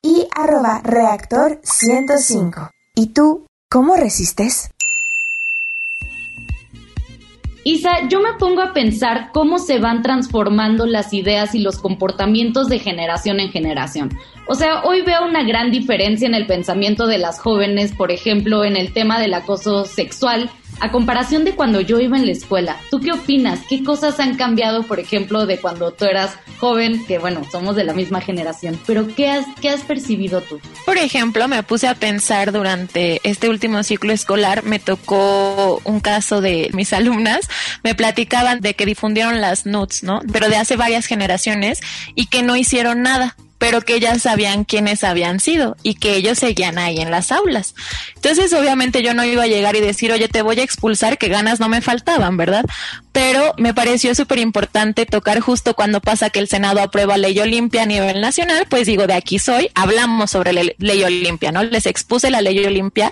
y 0.03 0.27
arroba 0.35 0.81
reactor 0.83 1.61
105. 1.63 2.71
¿Y 2.93 3.13
tú, 3.13 3.45
cómo 3.69 3.95
resistes? 3.95 4.69
Isa, 7.69 8.07
yo 8.07 8.21
me 8.21 8.31
pongo 8.39 8.61
a 8.61 8.71
pensar 8.71 9.31
cómo 9.33 9.59
se 9.59 9.77
van 9.77 10.01
transformando 10.01 10.85
las 10.85 11.13
ideas 11.13 11.53
y 11.53 11.59
los 11.59 11.79
comportamientos 11.79 12.69
de 12.69 12.79
generación 12.79 13.41
en 13.41 13.51
generación. 13.51 14.17
O 14.47 14.55
sea, 14.55 14.83
hoy 14.85 15.01
veo 15.01 15.25
una 15.25 15.43
gran 15.43 15.69
diferencia 15.69 16.29
en 16.29 16.33
el 16.33 16.47
pensamiento 16.47 17.07
de 17.07 17.17
las 17.17 17.41
jóvenes, 17.41 17.93
por 17.93 18.09
ejemplo, 18.09 18.63
en 18.63 18.77
el 18.77 18.93
tema 18.93 19.19
del 19.19 19.33
acoso 19.33 19.83
sexual, 19.83 20.49
A 20.79 20.91
comparación 20.91 21.43
de 21.43 21.55
cuando 21.55 21.81
yo 21.81 21.99
iba 21.99 22.17
en 22.17 22.25
la 22.25 22.31
escuela, 22.31 22.77
¿tú 22.91 22.99
qué 22.99 23.11
opinas? 23.11 23.61
¿Qué 23.67 23.83
cosas 23.83 24.19
han 24.19 24.35
cambiado, 24.35 24.83
por 24.83 24.99
ejemplo, 24.99 25.47
de 25.47 25.59
cuando 25.59 25.91
tú 25.91 26.05
eras 26.05 26.37
joven, 26.59 27.03
que 27.05 27.17
bueno, 27.17 27.41
somos 27.51 27.75
de 27.75 27.83
la 27.83 27.93
misma 27.93 28.21
generación, 28.21 28.79
pero 28.85 29.07
¿qué 29.15 29.29
has, 29.29 29.45
qué 29.59 29.69
has 29.69 29.81
percibido 29.81 30.41
tú? 30.41 30.59
Por 30.85 30.97
ejemplo, 30.97 31.47
me 31.47 31.63
puse 31.63 31.87
a 31.87 31.95
pensar 31.95 32.51
durante 32.51 33.21
este 33.23 33.49
último 33.49 33.81
ciclo 33.83 34.13
escolar, 34.13 34.63
me 34.63 34.79
tocó 34.79 35.81
un 35.83 35.99
caso 35.99 36.41
de 36.41 36.69
mis 36.73 36.93
alumnas, 36.93 37.49
me 37.83 37.95
platicaban 37.95 38.61
de 38.61 38.75
que 38.75 38.85
difundieron 38.85 39.41
las 39.41 39.65
nudes, 39.65 40.03
¿no? 40.03 40.21
Pero 40.31 40.49
de 40.49 40.57
hace 40.57 40.75
varias 40.75 41.07
generaciones 41.07 41.81
y 42.15 42.27
que 42.27 42.43
no 42.43 42.55
hicieron 42.55 43.01
nada 43.01 43.35
pero 43.57 43.81
que 43.81 43.95
ellas 43.95 44.21
sabían 44.21 44.63
quiénes 44.63 45.03
habían 45.03 45.39
sido 45.39 45.77
y 45.83 45.95
que 45.95 46.15
ellos 46.15 46.39
seguían 46.39 46.77
ahí 46.77 46.99
en 46.99 47.11
las 47.11 47.31
aulas. 47.31 47.75
Entonces, 48.15 48.53
obviamente 48.53 49.01
yo 49.01 49.13
no 49.13 49.23
iba 49.23 49.43
a 49.43 49.47
llegar 49.47 49.75
y 49.75 49.81
decir, 49.81 50.11
oye, 50.11 50.27
te 50.27 50.41
voy 50.41 50.59
a 50.59 50.63
expulsar, 50.63 51.17
que 51.17 51.27
ganas 51.27 51.59
no 51.59 51.69
me 51.69 51.81
faltaban, 51.81 52.37
¿verdad? 52.37 52.65
Pero 53.11 53.53
me 53.57 53.73
pareció 53.73 54.13
súper 54.13 54.39
importante 54.39 55.05
tocar 55.05 55.39
justo 55.39 55.73
cuando 55.73 56.01
pasa 56.01 56.29
que 56.29 56.39
el 56.39 56.47
Senado 56.47 56.81
aprueba 56.81 57.17
ley 57.17 57.39
Olimpia 57.39 57.83
a 57.83 57.85
nivel 57.85 58.21
nacional, 58.21 58.65
pues 58.69 58.85
digo, 58.85 59.07
de 59.07 59.13
aquí 59.13 59.39
soy, 59.39 59.69
hablamos 59.73 60.31
sobre 60.31 60.53
la 60.53 60.63
ley 60.77 61.03
Olimpia, 61.03 61.51
¿no? 61.51 61.63
Les 61.63 61.85
expuse 61.85 62.29
la 62.29 62.41
ley 62.41 62.63
Olimpia 62.63 63.11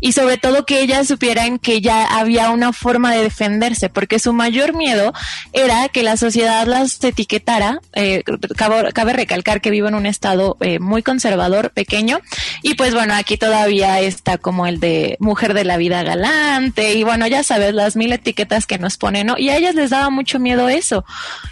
y 0.00 0.12
sobre 0.12 0.36
todo 0.36 0.66
que 0.66 0.80
ellas 0.80 1.06
supieran 1.06 1.58
que 1.58 1.80
ya 1.80 2.04
había 2.18 2.50
una 2.50 2.72
forma 2.72 3.14
de 3.14 3.22
defenderse, 3.22 3.88
porque 3.88 4.18
su 4.18 4.32
mayor 4.32 4.74
miedo 4.74 5.12
era 5.52 5.88
que 5.88 6.02
la 6.02 6.16
sociedad 6.16 6.66
las 6.66 7.02
etiquetara, 7.02 7.80
eh, 7.92 8.24
cabe 8.56 9.12
recalcar 9.12 9.60
que 9.60 9.70
vivo 9.76 9.88
en 9.88 9.94
un 9.94 10.06
estado 10.06 10.56
eh, 10.60 10.78
muy 10.78 11.02
conservador, 11.02 11.70
pequeño, 11.70 12.20
y 12.62 12.74
pues 12.74 12.94
bueno, 12.94 13.14
aquí 13.14 13.36
todavía 13.36 14.00
está 14.00 14.38
como 14.38 14.66
el 14.66 14.80
de 14.80 15.16
mujer 15.20 15.52
de 15.54 15.64
la 15.64 15.76
vida 15.76 16.02
galante, 16.02 16.94
y 16.94 17.02
bueno, 17.02 17.26
ya 17.26 17.42
sabes, 17.42 17.74
las 17.74 17.94
mil 17.96 18.12
etiquetas 18.12 18.66
que 18.66 18.78
nos 18.78 18.96
ponen, 18.96 19.26
¿no? 19.26 19.38
Y 19.38 19.50
a 19.50 19.56
ellas 19.56 19.74
les 19.74 19.90
daba 19.90 20.10
mucho 20.10 20.38
miedo 20.38 20.68
eso, 20.68 21.04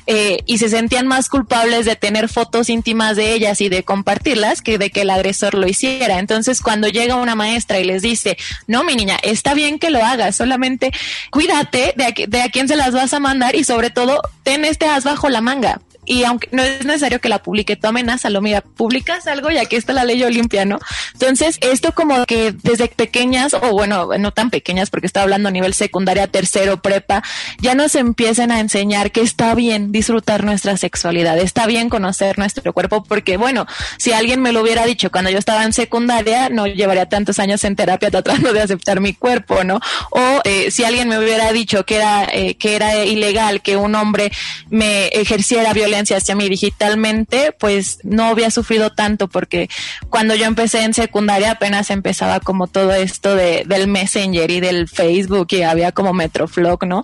eh, 0.07 0.38
y 0.47 0.59
se 0.59 0.69
sentían 0.69 1.07
más 1.07 1.28
culpables 1.28 1.85
de 1.85 1.97
tener 1.97 2.28
fotos 2.28 2.71
íntimas 2.71 3.16
de 3.16 3.35
ellas 3.35 3.61
y 3.61 3.69
de 3.69 3.83
compartirlas 3.83 4.62
que 4.62 4.78
de 4.78 4.90
que 4.90 5.02
el 5.02 5.11
agresor 5.11 5.54
lo 5.54 5.69
hiciera. 5.69 6.19
Entonces, 6.19 6.61
cuando 6.61 6.88
llega 6.88 7.16
una 7.16 7.35
maestra 7.35 7.78
y 7.78 7.85
les 7.85 8.02
dice, 8.02 8.37
no, 8.66 8.85
mi 8.85 8.95
niña, 8.95 9.19
está 9.23 9.54
bien 9.54 9.78
que 9.78 9.90
lo 9.90 10.04
hagas, 10.04 10.37
solamente 10.37 10.93
cuídate 11.31 11.95
de 11.97 12.04
a, 12.04 12.12
de 12.26 12.43
a 12.43 12.49
quién 12.49 12.69
se 12.69 12.76
las 12.76 12.93
vas 12.93 13.12
a 13.12 13.21
mandar 13.21 13.54
y 13.54 13.64
sobre 13.64 13.90
todo, 13.90 14.23
ten 14.43 14.64
este 14.64 14.87
as 14.87 15.04
bajo 15.04 15.28
la 15.28 15.40
manga 15.40 15.81
y 16.06 16.25
aunque 16.25 16.49
no 16.52 16.62
es 16.62 16.84
necesario 16.84 17.20
que 17.20 17.28
la 17.28 17.42
publique, 17.42 17.76
tú 17.76 17.88
lo 18.30 18.40
mira, 18.40 18.61
publicas 18.61 19.26
algo 19.26 19.50
y 19.50 19.58
aquí 19.58 19.76
está 19.76 19.92
la 19.92 20.04
ley 20.04 20.23
Olimpia, 20.23 20.64
¿no? 20.64 20.78
Entonces, 21.14 21.58
esto 21.61 21.92
como 21.92 22.26
que 22.26 22.52
desde 22.52 22.88
pequeñas, 22.88 23.54
o 23.54 23.73
bueno, 23.73 24.08
no 24.18 24.32
tan 24.32 24.50
pequeñas, 24.50 24.90
porque 24.90 25.06
está 25.06 25.23
hablando 25.23 25.49
a 25.49 25.52
nivel 25.52 25.75
secundaria, 25.75 26.26
tercero, 26.26 26.82
prepa, 26.82 27.23
ya 27.61 27.75
nos 27.75 27.94
empiezan 27.94 28.50
a 28.50 28.61
enseñar 28.61 29.12
que 29.12 29.20
está 29.20 29.54
bien 29.54 29.92
disfrutar 29.92 30.44
nuestra 30.44 30.76
sexualidad, 30.76 31.38
está 31.38 31.66
bien 31.66 31.88
conocer 31.88 32.38
nuestro 32.38 32.73
cuerpo, 32.73 33.04
porque 33.04 33.37
bueno, 33.37 33.66
si 33.99 34.12
alguien 34.12 34.42
me 34.42 34.52
lo 34.52 34.62
hubiera 34.62 34.84
dicho 34.84 35.11
cuando 35.11 35.30
yo 35.30 35.38
estaba 35.38 35.64
en 35.64 35.73
secundaria, 35.73 36.49
no 36.49 36.66
llevaría 36.66 37.08
tantos 37.08 37.38
años 37.38 37.64
en 37.64 37.76
terapia 37.76 38.11
tratando 38.11 38.52
de 38.52 38.62
aceptar 38.62 39.00
mi 39.00 39.14
cuerpo, 39.14 39.64
¿no? 39.64 39.80
O 40.11 40.40
eh, 40.44 40.70
si 40.70 40.84
alguien 40.84 41.08
me 41.08 41.18
hubiera 41.18 41.52
dicho 41.52 41.84
que 41.84 41.96
era, 41.96 42.26
eh, 42.32 42.56
que 42.56 42.76
era 42.76 43.04
ilegal 43.04 43.62
que 43.62 43.76
un 43.76 43.94
hombre 43.94 44.32
me 44.68 45.08
ejerciera 45.08 45.73
violencia 45.73 45.93
hacia 45.96 46.34
mí 46.34 46.48
digitalmente, 46.48 47.54
pues 47.58 47.98
no 48.02 48.24
había 48.24 48.50
sufrido 48.50 48.90
tanto 48.90 49.28
porque 49.28 49.68
cuando 50.10 50.34
yo 50.34 50.46
empecé 50.46 50.82
en 50.82 50.94
secundaria 50.94 51.52
apenas 51.52 51.90
empezaba 51.90 52.40
como 52.40 52.66
todo 52.66 52.92
esto 52.92 53.34
de, 53.34 53.64
del 53.66 53.86
Messenger 53.86 54.50
y 54.50 54.60
del 54.60 54.88
Facebook 54.88 55.48
y 55.50 55.62
había 55.62 55.92
como 55.92 56.12
Metroflog, 56.12 56.84
¿no? 56.86 57.02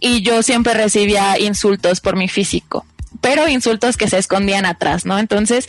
Y 0.00 0.22
yo 0.22 0.42
siempre 0.42 0.74
recibía 0.74 1.38
insultos 1.38 2.00
por 2.00 2.16
mi 2.16 2.28
físico 2.28 2.84
pero 3.20 3.48
insultos 3.48 3.96
que 3.96 4.08
se 4.08 4.18
escondían 4.18 4.66
atrás, 4.66 5.04
¿no? 5.04 5.18
Entonces, 5.18 5.68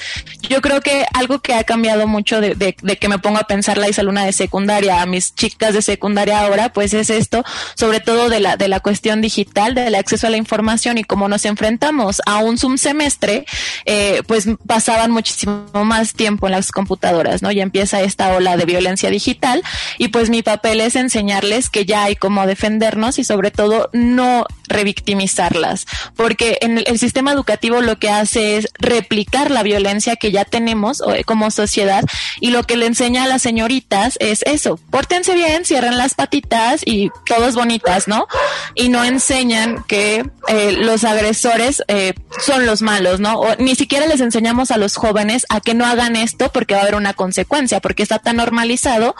yo 0.50 0.62
creo 0.62 0.81
que 0.81 1.05
algo 1.13 1.39
que 1.39 1.53
ha 1.53 1.63
cambiado 1.63 2.08
mucho 2.08 2.41
de, 2.41 2.55
que 2.55 3.10
me 3.10 3.20
pongo 3.20 3.39
a 3.39 3.43
pensar 3.43 3.77
la 3.77 3.88
alumna 3.98 4.25
de 4.25 4.31
secundaria 4.31 5.01
a 5.01 5.05
mis 5.05 5.36
chicas 5.36 5.74
de 5.74 5.81
secundaria 5.81 6.39
ahora, 6.39 6.72
pues 6.72 6.93
es 6.93 7.10
esto, 7.10 7.43
sobre 7.75 8.00
todo 8.00 8.29
de 8.29 8.39
la, 8.39 8.58
de 8.58 8.67
la 8.67 8.79
cuestión 8.79 9.22
digital, 9.22 9.75
del 9.75 9.96
acceso 9.96 10.27
a 10.27 10.29
la 10.29 10.38
información 10.38 10.98
y 10.98 11.03
cómo 11.03 11.27
nos 11.27 11.46
enfrentamos 11.46 12.22
a 12.25 12.38
un 12.38 12.58
Zoom 12.58 12.77
semestre, 12.77 13.46
eh, 13.86 14.22
pues 14.27 14.48
pasaban 14.65 15.12
muchísimo 15.12 15.65
más 15.84 16.13
tiempo 16.13 16.48
en 16.48 16.53
las 16.53 16.72
computadoras, 16.72 17.41
¿no? 17.41 17.51
Y 17.51 17.62
empieza 17.62 18.01
esta 18.01 18.34
ola 18.34 18.58
de 18.58 18.65
violencia 18.65 19.10
digital 19.10 19.63
y 19.98 20.10
pues 20.10 20.29
mi 20.29 20.41
papel 20.41 20.81
es 20.81 20.96
enseñarles 20.96 21.70
que 21.70 21.86
ya 21.86 22.03
hay 22.05 22.15
cómo 22.15 22.46
defendernos 22.46 23.20
y 23.20 23.24
sobre 23.24 23.51
todo 23.51 23.89
no 23.93 24.46
revictimizarlas, 24.67 25.86
porque 26.15 26.58
en 26.62 26.77
el, 26.86 26.98
sistema 26.98 27.31
educativo 27.31 27.40
lo 27.81 28.00
que 28.00 28.10
hace 28.10 28.57
es 28.57 28.69
replicar 28.79 29.51
la 29.51 29.63
violencia 29.63 30.15
que 30.15 30.31
ya 30.31 30.45
tenemos 30.45 31.01
como 31.25 31.51
sociedad 31.51 32.03
y 32.39 32.51
lo 32.51 32.63
que 32.63 32.77
le 32.77 32.85
enseña 32.85 33.24
a 33.24 33.27
las 33.27 33.42
señoritas 33.42 34.18
es 34.20 34.42
eso, 34.44 34.77
pórtense 34.89 35.33
bien, 35.33 35.65
cierren 35.65 35.98
las 35.98 36.13
patitas 36.13 36.81
y 36.85 37.09
todos 37.25 37.55
bonitas, 37.55 38.07
¿no? 38.07 38.27
Y 38.75 38.89
no 38.89 39.03
enseñan 39.03 39.83
que 39.87 40.25
eh, 40.48 40.72
los 40.74 41.03
agresores 41.03 41.83
eh, 41.87 42.13
son 42.44 42.65
los 42.65 42.81
malos, 42.81 43.20
¿no? 43.20 43.39
O 43.39 43.55
ni 43.57 43.75
siquiera 43.75 44.07
les 44.07 44.22
enseñamos 44.22 44.72
a 44.72 44.77
los 44.77 44.96
jóvenes 44.96 45.46
a 45.50 45.61
que 45.61 45.74
no 45.74 45.85
hagan 45.85 46.15
esto 46.15 46.51
porque 46.51 46.74
va 46.74 46.81
a 46.81 46.83
haber 46.83 46.96
una 46.96 47.13
consecuencia, 47.13 47.79
porque 47.79 48.03
está 48.03 48.20
tan 48.20 48.37
normalizado 48.37 49.15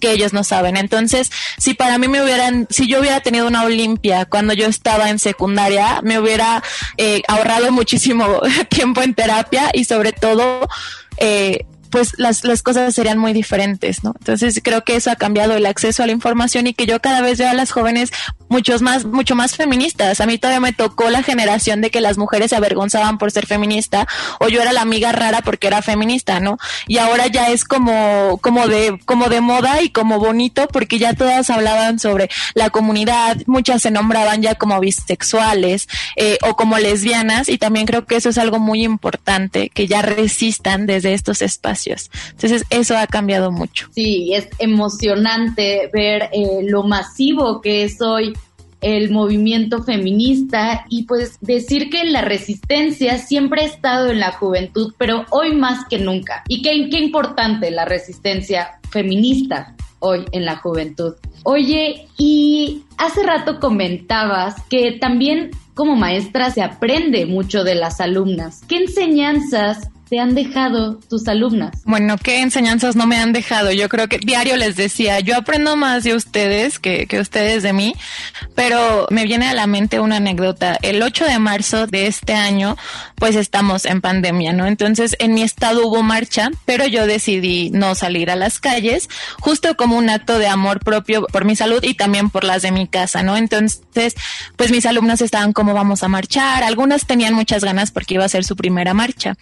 que 0.00 0.12
ellos 0.12 0.32
no 0.32 0.44
saben. 0.44 0.76
Entonces, 0.76 1.30
si 1.58 1.74
para 1.74 1.98
mí 1.98 2.08
me 2.08 2.22
hubieran, 2.22 2.66
si 2.70 2.86
yo 2.86 3.00
hubiera 3.00 3.20
tenido 3.20 3.46
una 3.46 3.64
Olimpia 3.64 4.24
cuando 4.26 4.52
yo 4.54 4.66
estaba 4.66 5.10
en 5.10 5.18
secundaria, 5.18 6.00
me 6.02 6.18
hubiera 6.18 6.62
eh, 6.96 7.22
ahorrado 7.28 7.65
muchísimo 7.70 8.40
tiempo 8.68 9.02
en 9.02 9.14
terapia 9.14 9.70
y 9.72 9.84
sobre 9.84 10.12
todo 10.12 10.68
eh, 11.18 11.64
pues 11.90 12.18
las, 12.18 12.44
las 12.44 12.62
cosas 12.62 12.94
serían 12.94 13.18
muy 13.18 13.32
diferentes, 13.32 14.04
¿no? 14.04 14.14
Entonces 14.18 14.60
creo 14.62 14.84
que 14.84 14.96
eso 14.96 15.10
ha 15.10 15.16
cambiado 15.16 15.54
el 15.54 15.66
acceso 15.66 16.02
a 16.02 16.06
la 16.06 16.12
información 16.12 16.66
y 16.66 16.74
que 16.74 16.86
yo 16.86 17.00
cada 17.00 17.22
vez 17.22 17.38
veo 17.38 17.48
a 17.48 17.54
las 17.54 17.70
jóvenes 17.70 18.12
muchos 18.48 18.82
más, 18.82 19.04
mucho 19.04 19.34
más 19.34 19.56
feministas. 19.56 20.20
A 20.20 20.26
mí 20.26 20.38
todavía 20.38 20.60
me 20.60 20.72
tocó 20.72 21.10
la 21.10 21.22
generación 21.22 21.80
de 21.80 21.90
que 21.90 22.00
las 22.00 22.18
mujeres 22.18 22.50
se 22.50 22.56
avergonzaban 22.56 23.18
por 23.18 23.30
ser 23.30 23.46
feminista 23.46 24.06
o 24.40 24.48
yo 24.48 24.62
era 24.62 24.72
la 24.72 24.82
amiga 24.82 25.12
rara 25.12 25.42
porque 25.42 25.66
era 25.66 25.82
feminista, 25.82 26.40
¿no? 26.40 26.58
Y 26.86 26.98
ahora 26.98 27.26
ya 27.26 27.50
es 27.50 27.64
como, 27.64 28.38
como 28.40 28.68
de, 28.68 28.98
como 29.04 29.28
de 29.28 29.40
moda 29.40 29.82
y 29.82 29.90
como 29.90 30.18
bonito 30.18 30.68
porque 30.68 30.98
ya 30.98 31.14
todas 31.14 31.50
hablaban 31.50 31.98
sobre 31.98 32.28
la 32.54 32.70
comunidad, 32.70 33.36
muchas 33.46 33.82
se 33.82 33.90
nombraban 33.90 34.42
ya 34.42 34.54
como 34.54 34.78
bisexuales 34.80 35.88
eh, 36.16 36.38
o 36.42 36.56
como 36.56 36.78
lesbianas 36.78 37.48
y 37.48 37.58
también 37.58 37.86
creo 37.86 38.06
que 38.06 38.16
eso 38.16 38.28
es 38.28 38.38
algo 38.38 38.58
muy 38.58 38.82
importante 38.84 39.70
que 39.70 39.86
ya 39.86 40.02
resistan 40.02 40.86
desde 40.86 41.14
estos 41.14 41.42
espacios. 41.42 42.10
Entonces 42.30 42.64
eso 42.70 42.96
ha 42.96 43.06
cambiado 43.06 43.50
mucho. 43.50 43.88
Sí, 43.94 44.32
es 44.34 44.48
emocionante 44.58 45.90
ver 45.92 46.30
eh, 46.32 46.60
lo 46.62 46.82
masivo 46.82 47.60
que 47.60 47.84
es 47.84 48.00
hoy 48.00 48.36
el 48.86 49.10
movimiento 49.10 49.82
feminista 49.82 50.84
y 50.88 51.06
pues 51.06 51.38
decir 51.40 51.90
que 51.90 52.04
la 52.04 52.22
resistencia 52.22 53.18
siempre 53.18 53.62
ha 53.62 53.64
estado 53.64 54.12
en 54.12 54.20
la 54.20 54.30
juventud, 54.30 54.94
pero 54.96 55.24
hoy 55.30 55.56
más 55.56 55.84
que 55.90 55.98
nunca. 55.98 56.44
Y 56.46 56.62
qué, 56.62 56.88
qué 56.88 57.00
importante 57.00 57.72
la 57.72 57.84
resistencia 57.84 58.78
feminista 58.90 59.74
hoy 59.98 60.24
en 60.30 60.44
la 60.44 60.58
juventud. 60.58 61.14
Oye, 61.42 62.06
y 62.16 62.84
hace 62.96 63.24
rato 63.24 63.58
comentabas 63.58 64.54
que 64.70 64.92
también 65.00 65.50
como 65.74 65.96
maestra 65.96 66.52
se 66.52 66.62
aprende 66.62 67.26
mucho 67.26 67.64
de 67.64 67.74
las 67.74 68.00
alumnas. 68.00 68.62
¿Qué 68.68 68.76
enseñanzas 68.76 69.90
te 70.08 70.20
han 70.20 70.34
dejado 70.34 71.00
tus 71.08 71.26
alumnas? 71.28 71.82
Bueno, 71.84 72.16
¿qué 72.18 72.40
enseñanzas 72.40 72.96
no 72.96 73.06
me 73.06 73.16
han 73.16 73.32
dejado? 73.32 73.72
Yo 73.72 73.88
creo 73.88 74.08
que 74.08 74.18
diario 74.18 74.56
les 74.56 74.76
decía, 74.76 75.20
yo 75.20 75.36
aprendo 75.36 75.76
más 75.76 76.04
de 76.04 76.14
ustedes 76.14 76.78
que, 76.78 77.06
que 77.06 77.20
ustedes 77.20 77.62
de 77.62 77.72
mí, 77.72 77.94
pero 78.54 79.06
me 79.10 79.24
viene 79.24 79.48
a 79.48 79.54
la 79.54 79.66
mente 79.66 80.00
una 80.00 80.16
anécdota. 80.16 80.78
El 80.82 81.02
8 81.02 81.24
de 81.24 81.38
marzo 81.38 81.86
de 81.86 82.06
este 82.06 82.34
año, 82.34 82.76
pues 83.16 83.36
estamos 83.36 83.84
en 83.84 84.00
pandemia, 84.00 84.52
¿no? 84.52 84.66
Entonces 84.66 85.16
en 85.18 85.34
mi 85.34 85.42
estado 85.42 85.86
hubo 85.86 86.02
marcha, 86.02 86.50
pero 86.64 86.86
yo 86.86 87.06
decidí 87.06 87.70
no 87.70 87.94
salir 87.94 88.30
a 88.30 88.36
las 88.36 88.60
calles, 88.60 89.08
justo 89.40 89.76
como 89.76 89.96
un 89.96 90.10
acto 90.10 90.38
de 90.38 90.48
amor 90.48 90.80
propio 90.80 91.26
por 91.26 91.44
mi 91.44 91.56
salud 91.56 91.82
y 91.82 91.94
también 91.94 92.30
por 92.30 92.44
las 92.44 92.62
de 92.62 92.70
mi 92.70 92.86
casa, 92.86 93.22
¿no? 93.22 93.36
Entonces, 93.36 94.14
pues 94.56 94.70
mis 94.70 94.86
alumnas 94.86 95.20
estaban 95.20 95.52
como 95.52 95.74
vamos 95.74 96.02
a 96.02 96.08
marchar, 96.08 96.62
algunas 96.62 97.06
tenían 97.06 97.34
muchas 97.34 97.64
ganas 97.64 97.90
porque 97.90 98.14
iba 98.14 98.24
a 98.24 98.28
ser 98.28 98.44
su 98.44 98.56
primera 98.56 98.94
marcha 98.94 99.36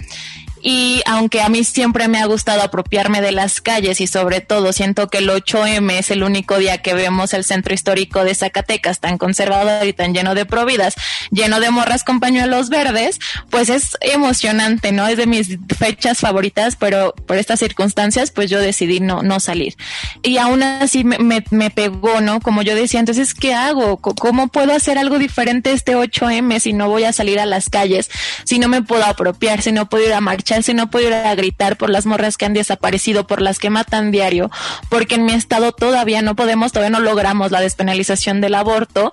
Y 0.67 1.03
aunque 1.05 1.43
a 1.43 1.51
mí 1.51 1.63
siempre 1.63 2.09
me 2.09 2.19
ha 2.21 2.25
gustado 2.25 2.63
apropiarme 2.63 3.21
de 3.21 3.33
las 3.33 3.61
calles 3.61 4.01
y 4.01 4.07
sobre 4.07 4.41
todo 4.41 4.73
siento 4.73 5.09
que 5.09 5.19
el 5.19 5.29
8M 5.29 5.99
es 5.99 6.11
el 6.11 6.23
único 6.23 6.57
día 6.57 6.79
que 6.79 6.95
vemos 6.95 7.35
el 7.35 7.45
centro 7.45 7.75
histórico 7.75 8.25
de 8.25 8.35
Zacatecas 8.35 8.99
tan 8.99 9.19
conservador 9.19 9.87
y 9.87 9.93
tan 9.93 10.15
lleno 10.15 10.35
de 10.35 10.47
providas, 10.47 10.95
lleno 11.31 11.61
de 11.61 11.71
morras 11.71 12.03
con 12.03 12.19
pañuelos 12.19 12.71
verdes, 12.71 13.21
pues 13.51 13.69
es 13.69 13.99
emocionante, 14.01 14.91
¿no? 14.91 15.07
Es 15.07 15.19
de 15.19 15.27
mis 15.27 15.59
fechas 15.77 16.21
favoritas, 16.21 16.77
pero 16.77 17.15
por 17.27 17.37
estas 17.37 17.59
circunstancias 17.59 18.31
pues 18.31 18.49
yo 18.49 18.59
decidí 18.59 19.01
no, 19.01 19.23
no 19.23 19.41
salir. 19.41 19.77
Y 20.23 20.39
aún 20.39 20.63
así 20.63 21.05
me, 21.05 21.19
me, 21.19 21.45
me 21.51 21.69
pegó, 21.69 22.23
¿no? 22.23 22.41
Como 22.41 22.63
yo 22.63 22.75
decía, 22.75 23.01
entonces, 23.01 23.35
¿qué 23.35 23.53
hago? 23.53 23.99
¿Cómo 23.99 24.49
puedo 24.49 24.73
hacer 24.73 24.97
algo 24.97 25.19
diferente 25.19 25.73
este 25.73 25.95
8M 25.95 26.59
si 26.59 26.73
no 26.73 26.89
voy 26.89 27.05
a 27.05 27.13
salir 27.13 27.39
a 27.39 27.45
las 27.45 27.69
calles, 27.69 28.11
si 28.45 28.59
no 28.59 28.69
me 28.69 28.81
puedo 28.81 29.05
apropiar, 29.05 29.61
si 29.61 29.71
no 29.71 29.91
puedo 29.91 30.07
ir 30.07 30.15
a 30.15 30.23
marchar, 30.23 30.54
si 30.63 30.75
no 30.75 30.91
puedo 30.91 31.09
ir 31.09 31.15
a 31.15 31.35
gritar 31.35 31.77
por 31.77 31.91
las 31.91 32.07
morras 32.07 32.37
que 32.37 32.45
han 32.45 32.55
desaparecido, 32.55 33.27
por 33.27 33.43
las 33.43 33.59
que 33.59 33.71
matan 33.71 34.11
diario, 34.11 34.51
porque 34.89 35.17
en 35.17 35.25
mi 35.25 35.33
estado 35.33 35.73
todavía 35.73 36.23
no 36.23 36.37
podemos, 36.37 36.73
todavía 36.73 36.97
no 36.97 37.05
logramos 37.05 37.51
la 37.51 37.61
despenalización 37.61 38.41
del 38.41 38.55
aborto, 38.55 39.11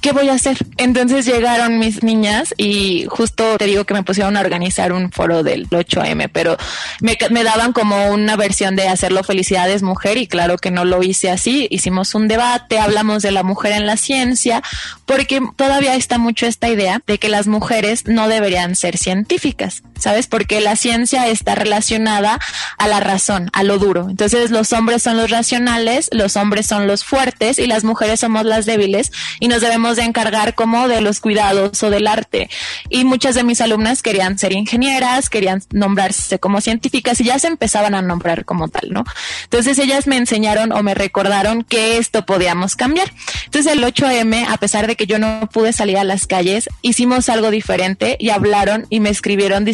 ¿qué 0.00 0.12
voy 0.12 0.28
a 0.28 0.34
hacer? 0.34 0.58
Entonces 0.76 1.26
llegaron 1.26 1.78
mis 1.78 2.02
niñas 2.02 2.54
y 2.56 3.06
justo 3.08 3.56
te 3.58 3.66
digo 3.66 3.84
que 3.84 3.94
me 3.94 4.02
pusieron 4.02 4.36
a 4.36 4.40
organizar 4.40 4.92
un 4.92 5.10
foro 5.10 5.42
del 5.42 5.68
8M, 5.68 6.30
pero 6.32 6.56
me, 7.00 7.18
me 7.30 7.42
daban 7.42 7.72
como 7.72 8.10
una 8.10 8.36
versión 8.36 8.76
de 8.76 8.88
hacerlo 8.88 9.24
felicidades 9.24 9.82
mujer 9.82 10.16
y 10.18 10.26
claro 10.26 10.58
que 10.58 10.70
no 10.70 10.84
lo 10.84 11.02
hice 11.02 11.30
así, 11.30 11.66
hicimos 11.70 12.14
un 12.14 12.28
debate, 12.28 12.78
hablamos 12.78 13.22
de 13.22 13.32
la 13.32 13.42
mujer 13.42 13.72
en 13.72 13.86
la 13.86 13.96
ciencia, 13.96 14.62
porque 15.06 15.40
todavía 15.56 15.94
está 15.94 16.18
mucho 16.18 16.46
esta 16.46 16.68
idea 16.68 17.02
de 17.06 17.18
que 17.18 17.28
las 17.28 17.46
mujeres 17.46 18.06
no 18.06 18.28
deberían 18.28 18.76
ser 18.76 18.98
científicas, 18.98 19.82
¿sabes? 19.98 20.26
Porque 20.26 20.60
la 20.60 20.76
ciencia 20.76 21.28
está 21.28 21.54
relacionada 21.54 22.38
a 22.78 22.88
la 22.88 23.00
razón, 23.00 23.50
a 23.52 23.62
lo 23.62 23.78
duro. 23.78 24.08
Entonces 24.08 24.50
los 24.50 24.72
hombres 24.72 25.02
son 25.02 25.16
los 25.16 25.30
racionales, 25.30 26.08
los 26.12 26.36
hombres 26.36 26.66
son 26.66 26.86
los 26.86 27.04
fuertes 27.04 27.58
y 27.58 27.66
las 27.66 27.84
mujeres 27.84 28.20
somos 28.20 28.44
las 28.44 28.66
débiles 28.66 29.12
y 29.40 29.48
nos 29.48 29.60
debemos 29.60 29.96
de 29.96 30.02
encargar 30.02 30.54
como 30.54 30.88
de 30.88 31.00
los 31.00 31.20
cuidados 31.20 31.82
o 31.82 31.90
del 31.90 32.06
arte. 32.06 32.50
Y 32.88 33.04
muchas 33.04 33.34
de 33.34 33.44
mis 33.44 33.60
alumnas 33.60 34.02
querían 34.02 34.38
ser 34.38 34.52
ingenieras, 34.52 35.30
querían 35.30 35.62
nombrarse 35.72 36.38
como 36.38 36.60
científicas 36.60 37.20
y 37.20 37.24
ya 37.24 37.38
se 37.38 37.48
empezaban 37.48 37.94
a 37.94 38.02
nombrar 38.02 38.44
como 38.44 38.68
tal, 38.68 38.92
¿no? 38.92 39.04
Entonces 39.44 39.78
ellas 39.78 40.06
me 40.06 40.16
enseñaron 40.16 40.72
o 40.72 40.82
me 40.82 40.94
recordaron 40.94 41.62
que 41.62 41.98
esto 41.98 42.26
podíamos 42.26 42.76
cambiar. 42.76 43.12
Entonces 43.44 43.72
el 43.72 43.82
8M, 43.82 44.46
a 44.48 44.56
pesar 44.58 44.86
de 44.86 44.96
que 44.96 45.06
yo 45.06 45.18
no 45.18 45.48
pude 45.52 45.72
salir 45.72 45.98
a 45.98 46.04
las 46.04 46.26
calles, 46.26 46.68
hicimos 46.82 47.28
algo 47.28 47.50
diferente 47.50 48.16
y 48.18 48.30
hablaron 48.30 48.86
y 48.90 49.00
me 49.00 49.10
escribieron 49.10 49.64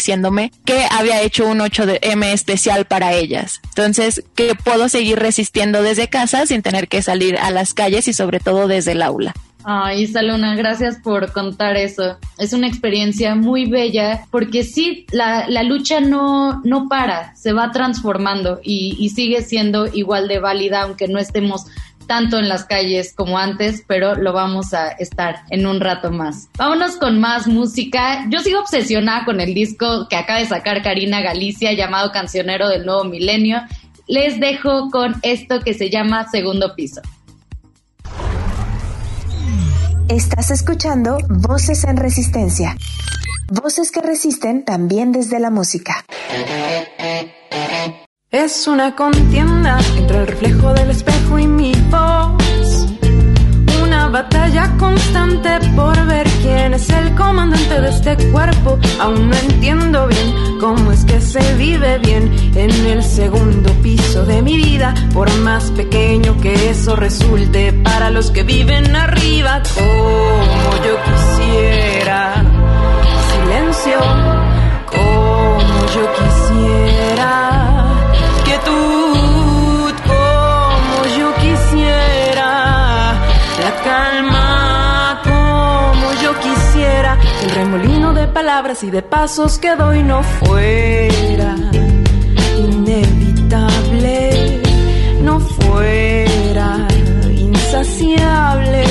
que 0.64 0.84
había 0.90 1.22
hecho 1.22 1.46
un 1.46 1.60
8M 1.60 2.32
especial 2.32 2.84
para 2.84 3.12
ellas. 3.12 3.60
Entonces, 3.64 4.22
que 4.34 4.54
puedo 4.54 4.88
seguir 4.88 5.18
resistiendo 5.18 5.82
desde 5.82 6.08
casa 6.08 6.46
sin 6.46 6.62
tener 6.62 6.88
que 6.88 7.02
salir 7.02 7.38
a 7.38 7.50
las 7.50 7.74
calles 7.74 8.08
y 8.08 8.12
sobre 8.12 8.40
todo 8.40 8.68
desde 8.68 8.92
el 8.92 9.02
aula. 9.02 9.34
Ay, 9.64 10.08
Salona, 10.08 10.56
gracias 10.56 10.98
por 10.98 11.32
contar 11.32 11.76
eso. 11.76 12.18
Es 12.36 12.52
una 12.52 12.66
experiencia 12.66 13.36
muy 13.36 13.66
bella 13.66 14.26
porque 14.30 14.64
sí, 14.64 15.06
la, 15.12 15.48
la 15.48 15.62
lucha 15.62 16.00
no, 16.00 16.60
no 16.64 16.88
para, 16.88 17.36
se 17.36 17.52
va 17.52 17.70
transformando 17.70 18.60
y 18.64 19.08
sigue 19.10 19.42
siendo 19.42 19.86
igual 19.86 20.26
de 20.26 20.40
válida, 20.40 20.82
aunque 20.82 21.06
no 21.06 21.20
estemos 21.20 21.66
tanto 22.06 22.38
en 22.38 22.48
las 22.48 22.64
calles 22.64 23.14
como 23.14 23.38
antes, 23.38 23.84
pero 23.86 24.14
lo 24.14 24.32
vamos 24.32 24.74
a 24.74 24.88
estar 24.88 25.42
en 25.50 25.66
un 25.66 25.80
rato 25.80 26.10
más. 26.10 26.48
Vámonos 26.58 26.96
con 26.96 27.20
más 27.20 27.46
música. 27.46 28.26
Yo 28.30 28.40
sigo 28.40 28.60
obsesionada 28.60 29.24
con 29.24 29.40
el 29.40 29.54
disco 29.54 30.06
que 30.08 30.16
acaba 30.16 30.38
de 30.38 30.46
sacar 30.46 30.82
Karina 30.82 31.20
Galicia 31.20 31.72
llamado 31.72 32.12
Cancionero 32.12 32.68
del 32.68 32.84
Nuevo 32.84 33.04
Milenio. 33.04 33.62
Les 34.06 34.40
dejo 34.40 34.90
con 34.90 35.14
esto 35.22 35.60
que 35.60 35.74
se 35.74 35.90
llama 35.90 36.28
Segundo 36.30 36.74
Piso. 36.74 37.00
Estás 40.08 40.50
escuchando 40.50 41.18
Voces 41.28 41.84
en 41.84 41.96
Resistencia. 41.96 42.76
Voces 43.48 43.90
que 43.90 44.02
resisten 44.02 44.64
también 44.64 45.12
desde 45.12 45.38
la 45.40 45.50
música. 45.50 46.04
Es 48.30 48.66
una 48.66 48.96
contienda 48.96 49.78
entre 49.96 50.18
el 50.20 50.26
reflejo 50.26 50.72
del 50.72 50.90
espejo 50.90 51.21
y 51.38 51.46
mi 51.46 51.72
voz. 51.90 52.86
Una 53.82 54.08
batalla 54.08 54.70
constante 54.78 55.50
por 55.74 56.06
ver 56.06 56.26
quién 56.42 56.74
es 56.74 56.88
el 56.90 57.14
comandante 57.14 57.80
de 57.80 57.88
este 57.88 58.16
cuerpo. 58.30 58.78
Aún 59.00 59.30
no 59.30 59.36
entiendo 59.36 60.06
bien 60.08 60.58
cómo 60.60 60.92
es 60.92 61.04
que 61.04 61.20
se 61.20 61.54
vive 61.56 61.98
bien 61.98 62.32
en 62.54 62.70
el 62.86 63.02
segundo 63.02 63.72
piso 63.82 64.24
de 64.24 64.42
mi 64.42 64.56
vida. 64.56 64.94
Por 65.12 65.32
más 65.40 65.70
pequeño 65.72 66.40
que 66.40 66.70
eso 66.70 66.96
resulte 66.96 67.72
para 67.72 68.10
los 68.10 68.30
que 68.30 68.42
viven 68.42 68.94
arriba, 68.94 69.62
como 69.74 70.84
yo 70.84 70.94
quisiera. 71.06 72.34
Silencio, 73.30 73.98
como 74.90 75.86
yo 75.94 76.04
quisiera 76.18 77.01
de 88.22 88.28
palabras 88.28 88.84
y 88.84 88.90
de 88.90 89.02
pasos 89.02 89.58
que 89.58 89.74
doy 89.74 90.04
no 90.04 90.22
fuera. 90.22 91.56
Inevitable, 92.56 94.20
no 95.22 95.40
fuera. 95.40 96.86
Insaciable, 97.30 98.84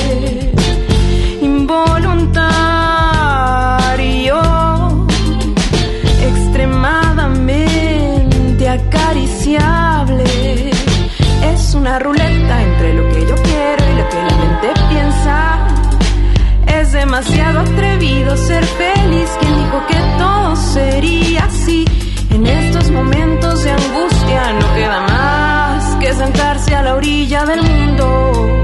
demasiado 17.22 17.60
atrevido 17.60 18.36
ser 18.36 18.66
feliz. 18.66 19.30
Quien 19.40 19.56
dijo 19.56 19.84
que 19.88 19.98
todo 20.18 20.56
sería 20.56 21.46
así? 21.46 21.86
En 22.32 22.48
estos 22.48 22.90
momentos 22.90 23.64
de 23.64 23.72
angustia 23.72 24.54
no 24.54 24.74
queda 24.74 25.02
más 25.02 25.96
que 25.98 26.14
sentarse 26.14 26.76
a 26.76 26.82
la 26.82 26.96
orilla 26.96 27.46
del 27.46 27.62
mundo 27.62 28.64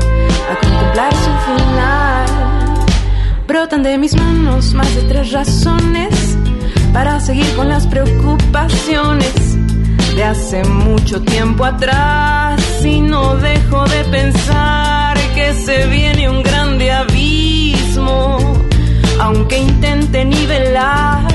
a 0.52 0.60
contemplar 0.60 1.13
su 1.13 1.32
final. 1.46 2.26
Brotan 3.48 3.84
de 3.84 3.98
mis 3.98 4.15
manos 4.15 4.74
más 4.74 4.93
de 4.96 5.04
tres 5.04 5.32
razones 5.32 6.38
para 6.93 7.20
seguir 7.20 7.56
con 7.56 7.70
las 7.70 7.86
preocupaciones 7.86 9.58
de 10.15 10.24
hace 10.24 10.63
mucho 10.63 11.22
tiempo 11.22 11.63
atrás 11.63 12.60
y 12.84 13.02
no 13.02 13.36
dejo 13.36 13.86
de 13.86 14.04
pensar 14.06 15.15
que 15.36 15.54
se 15.54 15.86
viene 15.88 16.28
un 16.30 16.41
grande 16.41 16.91
aunque 19.20 19.58
intente 19.58 20.24
nivelar 20.26 21.28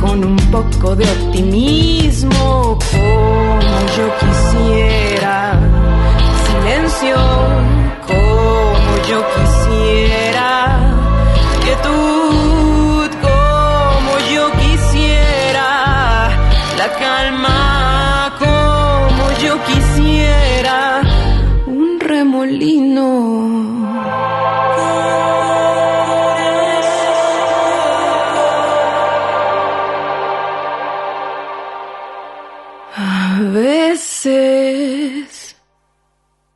con 0.00 0.24
un 0.24 0.36
poco 0.50 0.96
de 0.96 1.04
optimismo 1.04 2.78
como 2.90 3.80
yo 3.96 4.06
quisiera, 4.20 5.58
silencio 6.46 7.16
como 8.06 9.08
yo 9.08 9.18
quisiera, 9.34 9.49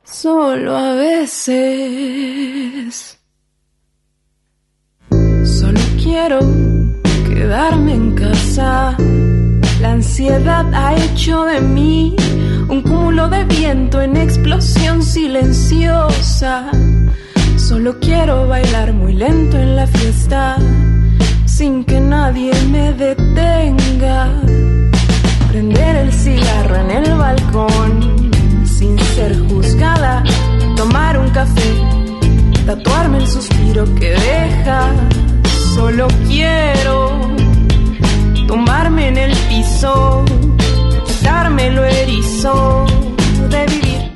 solo 0.03 0.75
a 0.75 0.93
veces, 0.95 1.59
solo 5.43 5.79
quiero 6.01 6.39
quedarme 7.27 7.93
en 7.93 8.15
casa. 8.15 8.97
La 9.81 9.91
ansiedad 9.91 10.65
ha 10.73 10.95
hecho 10.95 11.43
de 11.45 11.61
mí 11.61 12.15
un 12.69 12.81
cúmulo 12.81 13.29
de 13.29 13.43
viento 13.45 14.01
en 14.01 14.17
explosión 14.17 15.03
silenciosa. 15.03 16.71
Solo 17.57 17.99
quiero 17.99 18.47
bailar 18.47 18.93
muy 18.93 19.13
lento 19.13 19.57
en 19.57 19.75
la 19.75 19.85
fiesta, 19.85 20.57
sin 21.45 21.83
que 21.83 21.99
nadie 21.99 22.51
me 22.71 22.93
detenga. 22.93 24.31
Prender 25.55 25.95
el 25.95 26.11
cigarro 26.11 26.75
en 26.75 26.91
el 26.91 27.17
balcón 27.17 28.29
sin 28.65 28.99
ser 28.99 29.39
juzgada, 29.47 30.21
tomar 30.75 31.17
un 31.17 31.29
café, 31.29 31.71
tatuarme 32.65 33.19
el 33.19 33.27
suspiro 33.27 33.85
que 33.95 34.09
deja. 34.09 34.91
Solo 35.73 36.07
quiero 36.27 37.21
tumbarme 38.49 39.07
en 39.07 39.17
el 39.17 39.33
piso, 39.47 40.25
quitarme 41.07 41.71
lo 41.71 41.85
erizo 41.85 42.85
de 43.49 43.65
vivir. 43.67 44.11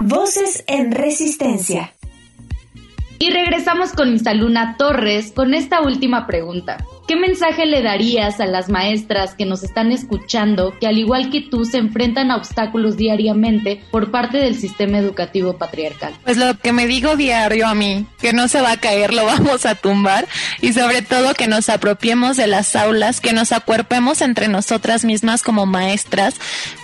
Voces 0.00 0.64
en 0.66 0.90
resistencia. 0.90 1.92
Y 3.20 3.30
regresamos 3.30 3.92
con 3.92 4.16
Luna 4.34 4.74
Torres 4.76 5.30
con 5.30 5.54
esta 5.54 5.80
última 5.80 6.26
pregunta. 6.26 6.78
¿Qué 7.08 7.16
mensaje 7.16 7.64
le 7.64 7.80
darías 7.80 8.38
a 8.38 8.44
las 8.44 8.68
maestras 8.68 9.32
que 9.34 9.46
nos 9.46 9.62
están 9.62 9.92
escuchando 9.92 10.74
que 10.78 10.86
al 10.86 10.98
igual 10.98 11.30
que 11.30 11.40
tú 11.40 11.64
se 11.64 11.78
enfrentan 11.78 12.30
a 12.30 12.36
obstáculos 12.36 12.98
diariamente 12.98 13.82
por 13.90 14.10
parte 14.10 14.36
del 14.36 14.54
sistema 14.54 14.98
educativo 14.98 15.56
patriarcal? 15.56 16.12
Pues 16.22 16.36
lo 16.36 16.58
que 16.58 16.74
me 16.74 16.86
digo 16.86 17.16
diario 17.16 17.66
a 17.66 17.74
mí, 17.74 18.04
que 18.20 18.34
no 18.34 18.46
se 18.46 18.60
va 18.60 18.72
a 18.72 18.76
caer, 18.76 19.14
lo 19.14 19.24
vamos 19.24 19.64
a 19.64 19.74
tumbar 19.74 20.28
y 20.60 20.74
sobre 20.74 21.00
todo 21.00 21.32
que 21.32 21.46
nos 21.46 21.70
apropiemos 21.70 22.36
de 22.36 22.46
las 22.46 22.76
aulas, 22.76 23.22
que 23.22 23.32
nos 23.32 23.52
acuerpemos 23.52 24.20
entre 24.20 24.48
nosotras 24.48 25.06
mismas 25.06 25.42
como 25.42 25.64
maestras, 25.64 26.34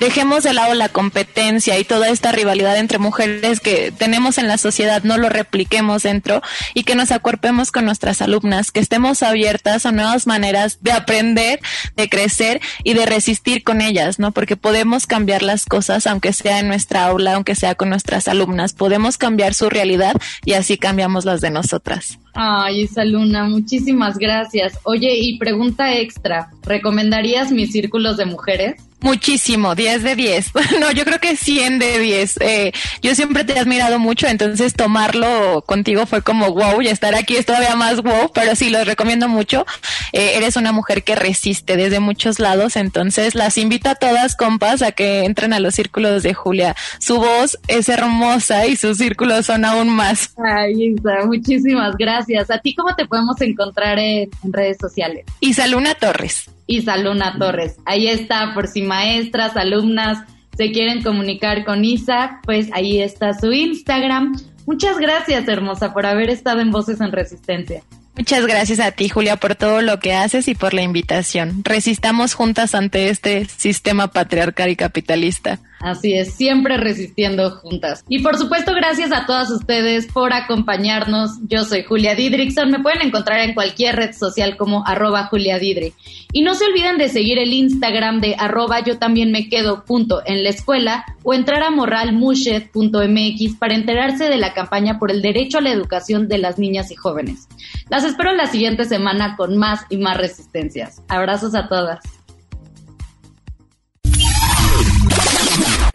dejemos 0.00 0.42
de 0.42 0.54
lado 0.54 0.72
la 0.72 0.88
competencia 0.88 1.78
y 1.78 1.84
toda 1.84 2.08
esta 2.08 2.32
rivalidad 2.32 2.78
entre 2.78 2.96
mujeres 2.96 3.60
que 3.60 3.92
tenemos 3.92 4.38
en 4.38 4.48
la 4.48 4.56
sociedad, 4.56 5.02
no 5.02 5.18
lo 5.18 5.28
repliquemos 5.28 6.04
dentro 6.04 6.40
y 6.72 6.84
que 6.84 6.94
nos 6.94 7.12
acuerpemos 7.12 7.70
con 7.70 7.84
nuestras 7.84 8.22
alumnas, 8.22 8.72
que 8.72 8.80
estemos 8.80 9.22
abiertas 9.22 9.84
a 9.84 9.92
nuevas 9.92 10.13
maneras 10.26 10.78
de 10.80 10.92
aprender, 10.92 11.60
de 11.96 12.08
crecer 12.08 12.60
y 12.82 12.94
de 12.94 13.06
resistir 13.06 13.62
con 13.62 13.80
ellas, 13.80 14.18
¿no? 14.18 14.32
Porque 14.32 14.56
podemos 14.56 15.06
cambiar 15.06 15.42
las 15.42 15.64
cosas, 15.66 16.06
aunque 16.06 16.32
sea 16.32 16.60
en 16.60 16.68
nuestra 16.68 17.06
aula, 17.06 17.34
aunque 17.34 17.54
sea 17.54 17.74
con 17.74 17.90
nuestras 17.90 18.28
alumnas, 18.28 18.72
podemos 18.72 19.18
cambiar 19.18 19.54
su 19.54 19.68
realidad 19.68 20.14
y 20.44 20.52
así 20.52 20.78
cambiamos 20.78 21.24
las 21.24 21.40
de 21.40 21.50
nosotras. 21.50 22.18
Ay, 22.34 22.82
esa 22.82 23.04
luna, 23.04 23.44
muchísimas 23.44 24.18
gracias. 24.18 24.78
Oye, 24.82 25.16
y 25.18 25.38
pregunta 25.38 25.94
extra, 25.94 26.50
¿recomendarías 26.62 27.52
mis 27.52 27.70
círculos 27.70 28.16
de 28.16 28.26
mujeres? 28.26 28.74
Muchísimo, 29.04 29.74
10 29.74 30.02
de 30.02 30.16
10. 30.16 30.52
No, 30.80 30.90
yo 30.90 31.04
creo 31.04 31.20
que 31.20 31.36
100 31.36 31.78
de 31.78 31.98
10. 31.98 32.36
Eh, 32.40 32.72
yo 33.02 33.14
siempre 33.14 33.44
te 33.44 33.52
he 33.52 33.58
admirado 33.58 33.98
mucho, 33.98 34.26
entonces 34.26 34.72
tomarlo 34.72 35.62
contigo 35.66 36.06
fue 36.06 36.22
como 36.22 36.52
wow 36.52 36.80
y 36.80 36.88
estar 36.88 37.14
aquí 37.14 37.36
es 37.36 37.44
todavía 37.44 37.76
más 37.76 38.02
wow, 38.02 38.30
pero 38.32 38.56
sí, 38.56 38.70
lo 38.70 38.82
recomiendo 38.82 39.28
mucho. 39.28 39.66
Eh, 40.12 40.32
eres 40.36 40.56
una 40.56 40.72
mujer 40.72 41.04
que 41.04 41.14
resiste 41.14 41.76
desde 41.76 42.00
muchos 42.00 42.38
lados, 42.38 42.76
entonces 42.76 43.34
las 43.34 43.58
invito 43.58 43.90
a 43.90 43.94
todas, 43.94 44.36
compas, 44.36 44.80
a 44.80 44.92
que 44.92 45.24
entren 45.24 45.52
a 45.52 45.60
los 45.60 45.74
círculos 45.74 46.22
de 46.22 46.32
Julia. 46.32 46.74
Su 46.98 47.18
voz 47.18 47.58
es 47.68 47.90
hermosa 47.90 48.66
y 48.66 48.76
sus 48.76 48.96
círculos 48.96 49.46
son 49.46 49.66
aún 49.66 49.90
más. 49.90 50.34
Ay, 50.42 50.94
Isa, 50.94 51.26
muchísimas 51.26 51.94
gracias. 51.98 52.50
¿A 52.50 52.58
ti 52.58 52.74
cómo 52.74 52.96
te 52.96 53.06
podemos 53.06 53.38
encontrar 53.42 53.98
en, 53.98 54.30
en 54.42 54.52
redes 54.52 54.78
sociales? 54.80 55.26
Isaluna 55.40 55.94
Torres. 55.94 56.48
Isaluna 56.66 57.36
Torres. 57.38 57.76
Ahí 57.84 58.08
está, 58.08 58.54
por 58.54 58.68
si 58.68 58.82
maestras, 58.82 59.56
alumnas 59.56 60.24
se 60.56 60.70
quieren 60.70 61.02
comunicar 61.02 61.64
con 61.64 61.84
Isa, 61.84 62.40
pues 62.44 62.68
ahí 62.72 63.00
está 63.00 63.34
su 63.34 63.52
Instagram. 63.52 64.38
Muchas 64.66 64.98
gracias, 64.98 65.46
hermosa, 65.48 65.92
por 65.92 66.06
haber 66.06 66.30
estado 66.30 66.60
en 66.60 66.70
Voces 66.70 67.00
en 67.00 67.12
Resistencia. 67.12 67.82
Muchas 68.16 68.46
gracias 68.46 68.78
a 68.78 68.92
ti, 68.92 69.08
Julia, 69.08 69.36
por 69.36 69.56
todo 69.56 69.82
lo 69.82 69.98
que 69.98 70.14
haces 70.14 70.46
y 70.46 70.54
por 70.54 70.72
la 70.72 70.82
invitación. 70.82 71.62
Resistamos 71.64 72.34
juntas 72.34 72.76
ante 72.76 73.08
este 73.08 73.44
sistema 73.46 74.08
patriarcal 74.08 74.70
y 74.70 74.76
capitalista. 74.76 75.58
Así 75.84 76.14
es, 76.14 76.32
siempre 76.32 76.78
resistiendo 76.78 77.50
juntas. 77.50 78.02
Y 78.08 78.20
por 78.20 78.38
supuesto, 78.38 78.72
gracias 78.72 79.12
a 79.12 79.26
todas 79.26 79.50
ustedes 79.50 80.06
por 80.06 80.32
acompañarnos. 80.32 81.32
Yo 81.46 81.64
soy 81.64 81.82
Julia 81.82 82.14
Didrickson. 82.14 82.70
Me 82.70 82.80
pueden 82.80 83.02
encontrar 83.02 83.40
en 83.40 83.52
cualquier 83.52 83.96
red 83.96 84.14
social 84.14 84.56
como 84.56 84.86
arroba 84.86 85.26
Julia 85.26 85.58
Didri. 85.58 85.92
Y 86.32 86.40
no 86.40 86.54
se 86.54 86.64
olviden 86.64 86.96
de 86.96 87.10
seguir 87.10 87.38
el 87.38 87.52
Instagram 87.52 88.22
de 88.22 88.34
arroba 88.38 88.80
yo 88.80 88.96
también 88.98 89.30
me 89.30 89.50
quedo 89.50 89.84
punto 89.84 90.22
en 90.24 90.42
la 90.42 90.48
escuela 90.48 91.04
o 91.22 91.34
entrar 91.34 91.62
a 91.62 91.68
moralmushed.mx 91.68 93.56
para 93.58 93.74
enterarse 93.74 94.30
de 94.30 94.38
la 94.38 94.54
campaña 94.54 94.98
por 94.98 95.10
el 95.10 95.20
derecho 95.20 95.58
a 95.58 95.60
la 95.60 95.70
educación 95.70 96.28
de 96.28 96.38
las 96.38 96.58
niñas 96.58 96.90
y 96.92 96.94
jóvenes. 96.94 97.46
Las 97.90 98.04
espero 98.04 98.32
la 98.32 98.46
siguiente 98.46 98.86
semana 98.86 99.36
con 99.36 99.58
más 99.58 99.82
y 99.90 99.98
más 99.98 100.16
resistencias. 100.16 101.02
Abrazos 101.08 101.54
a 101.54 101.68
todas. 101.68 102.23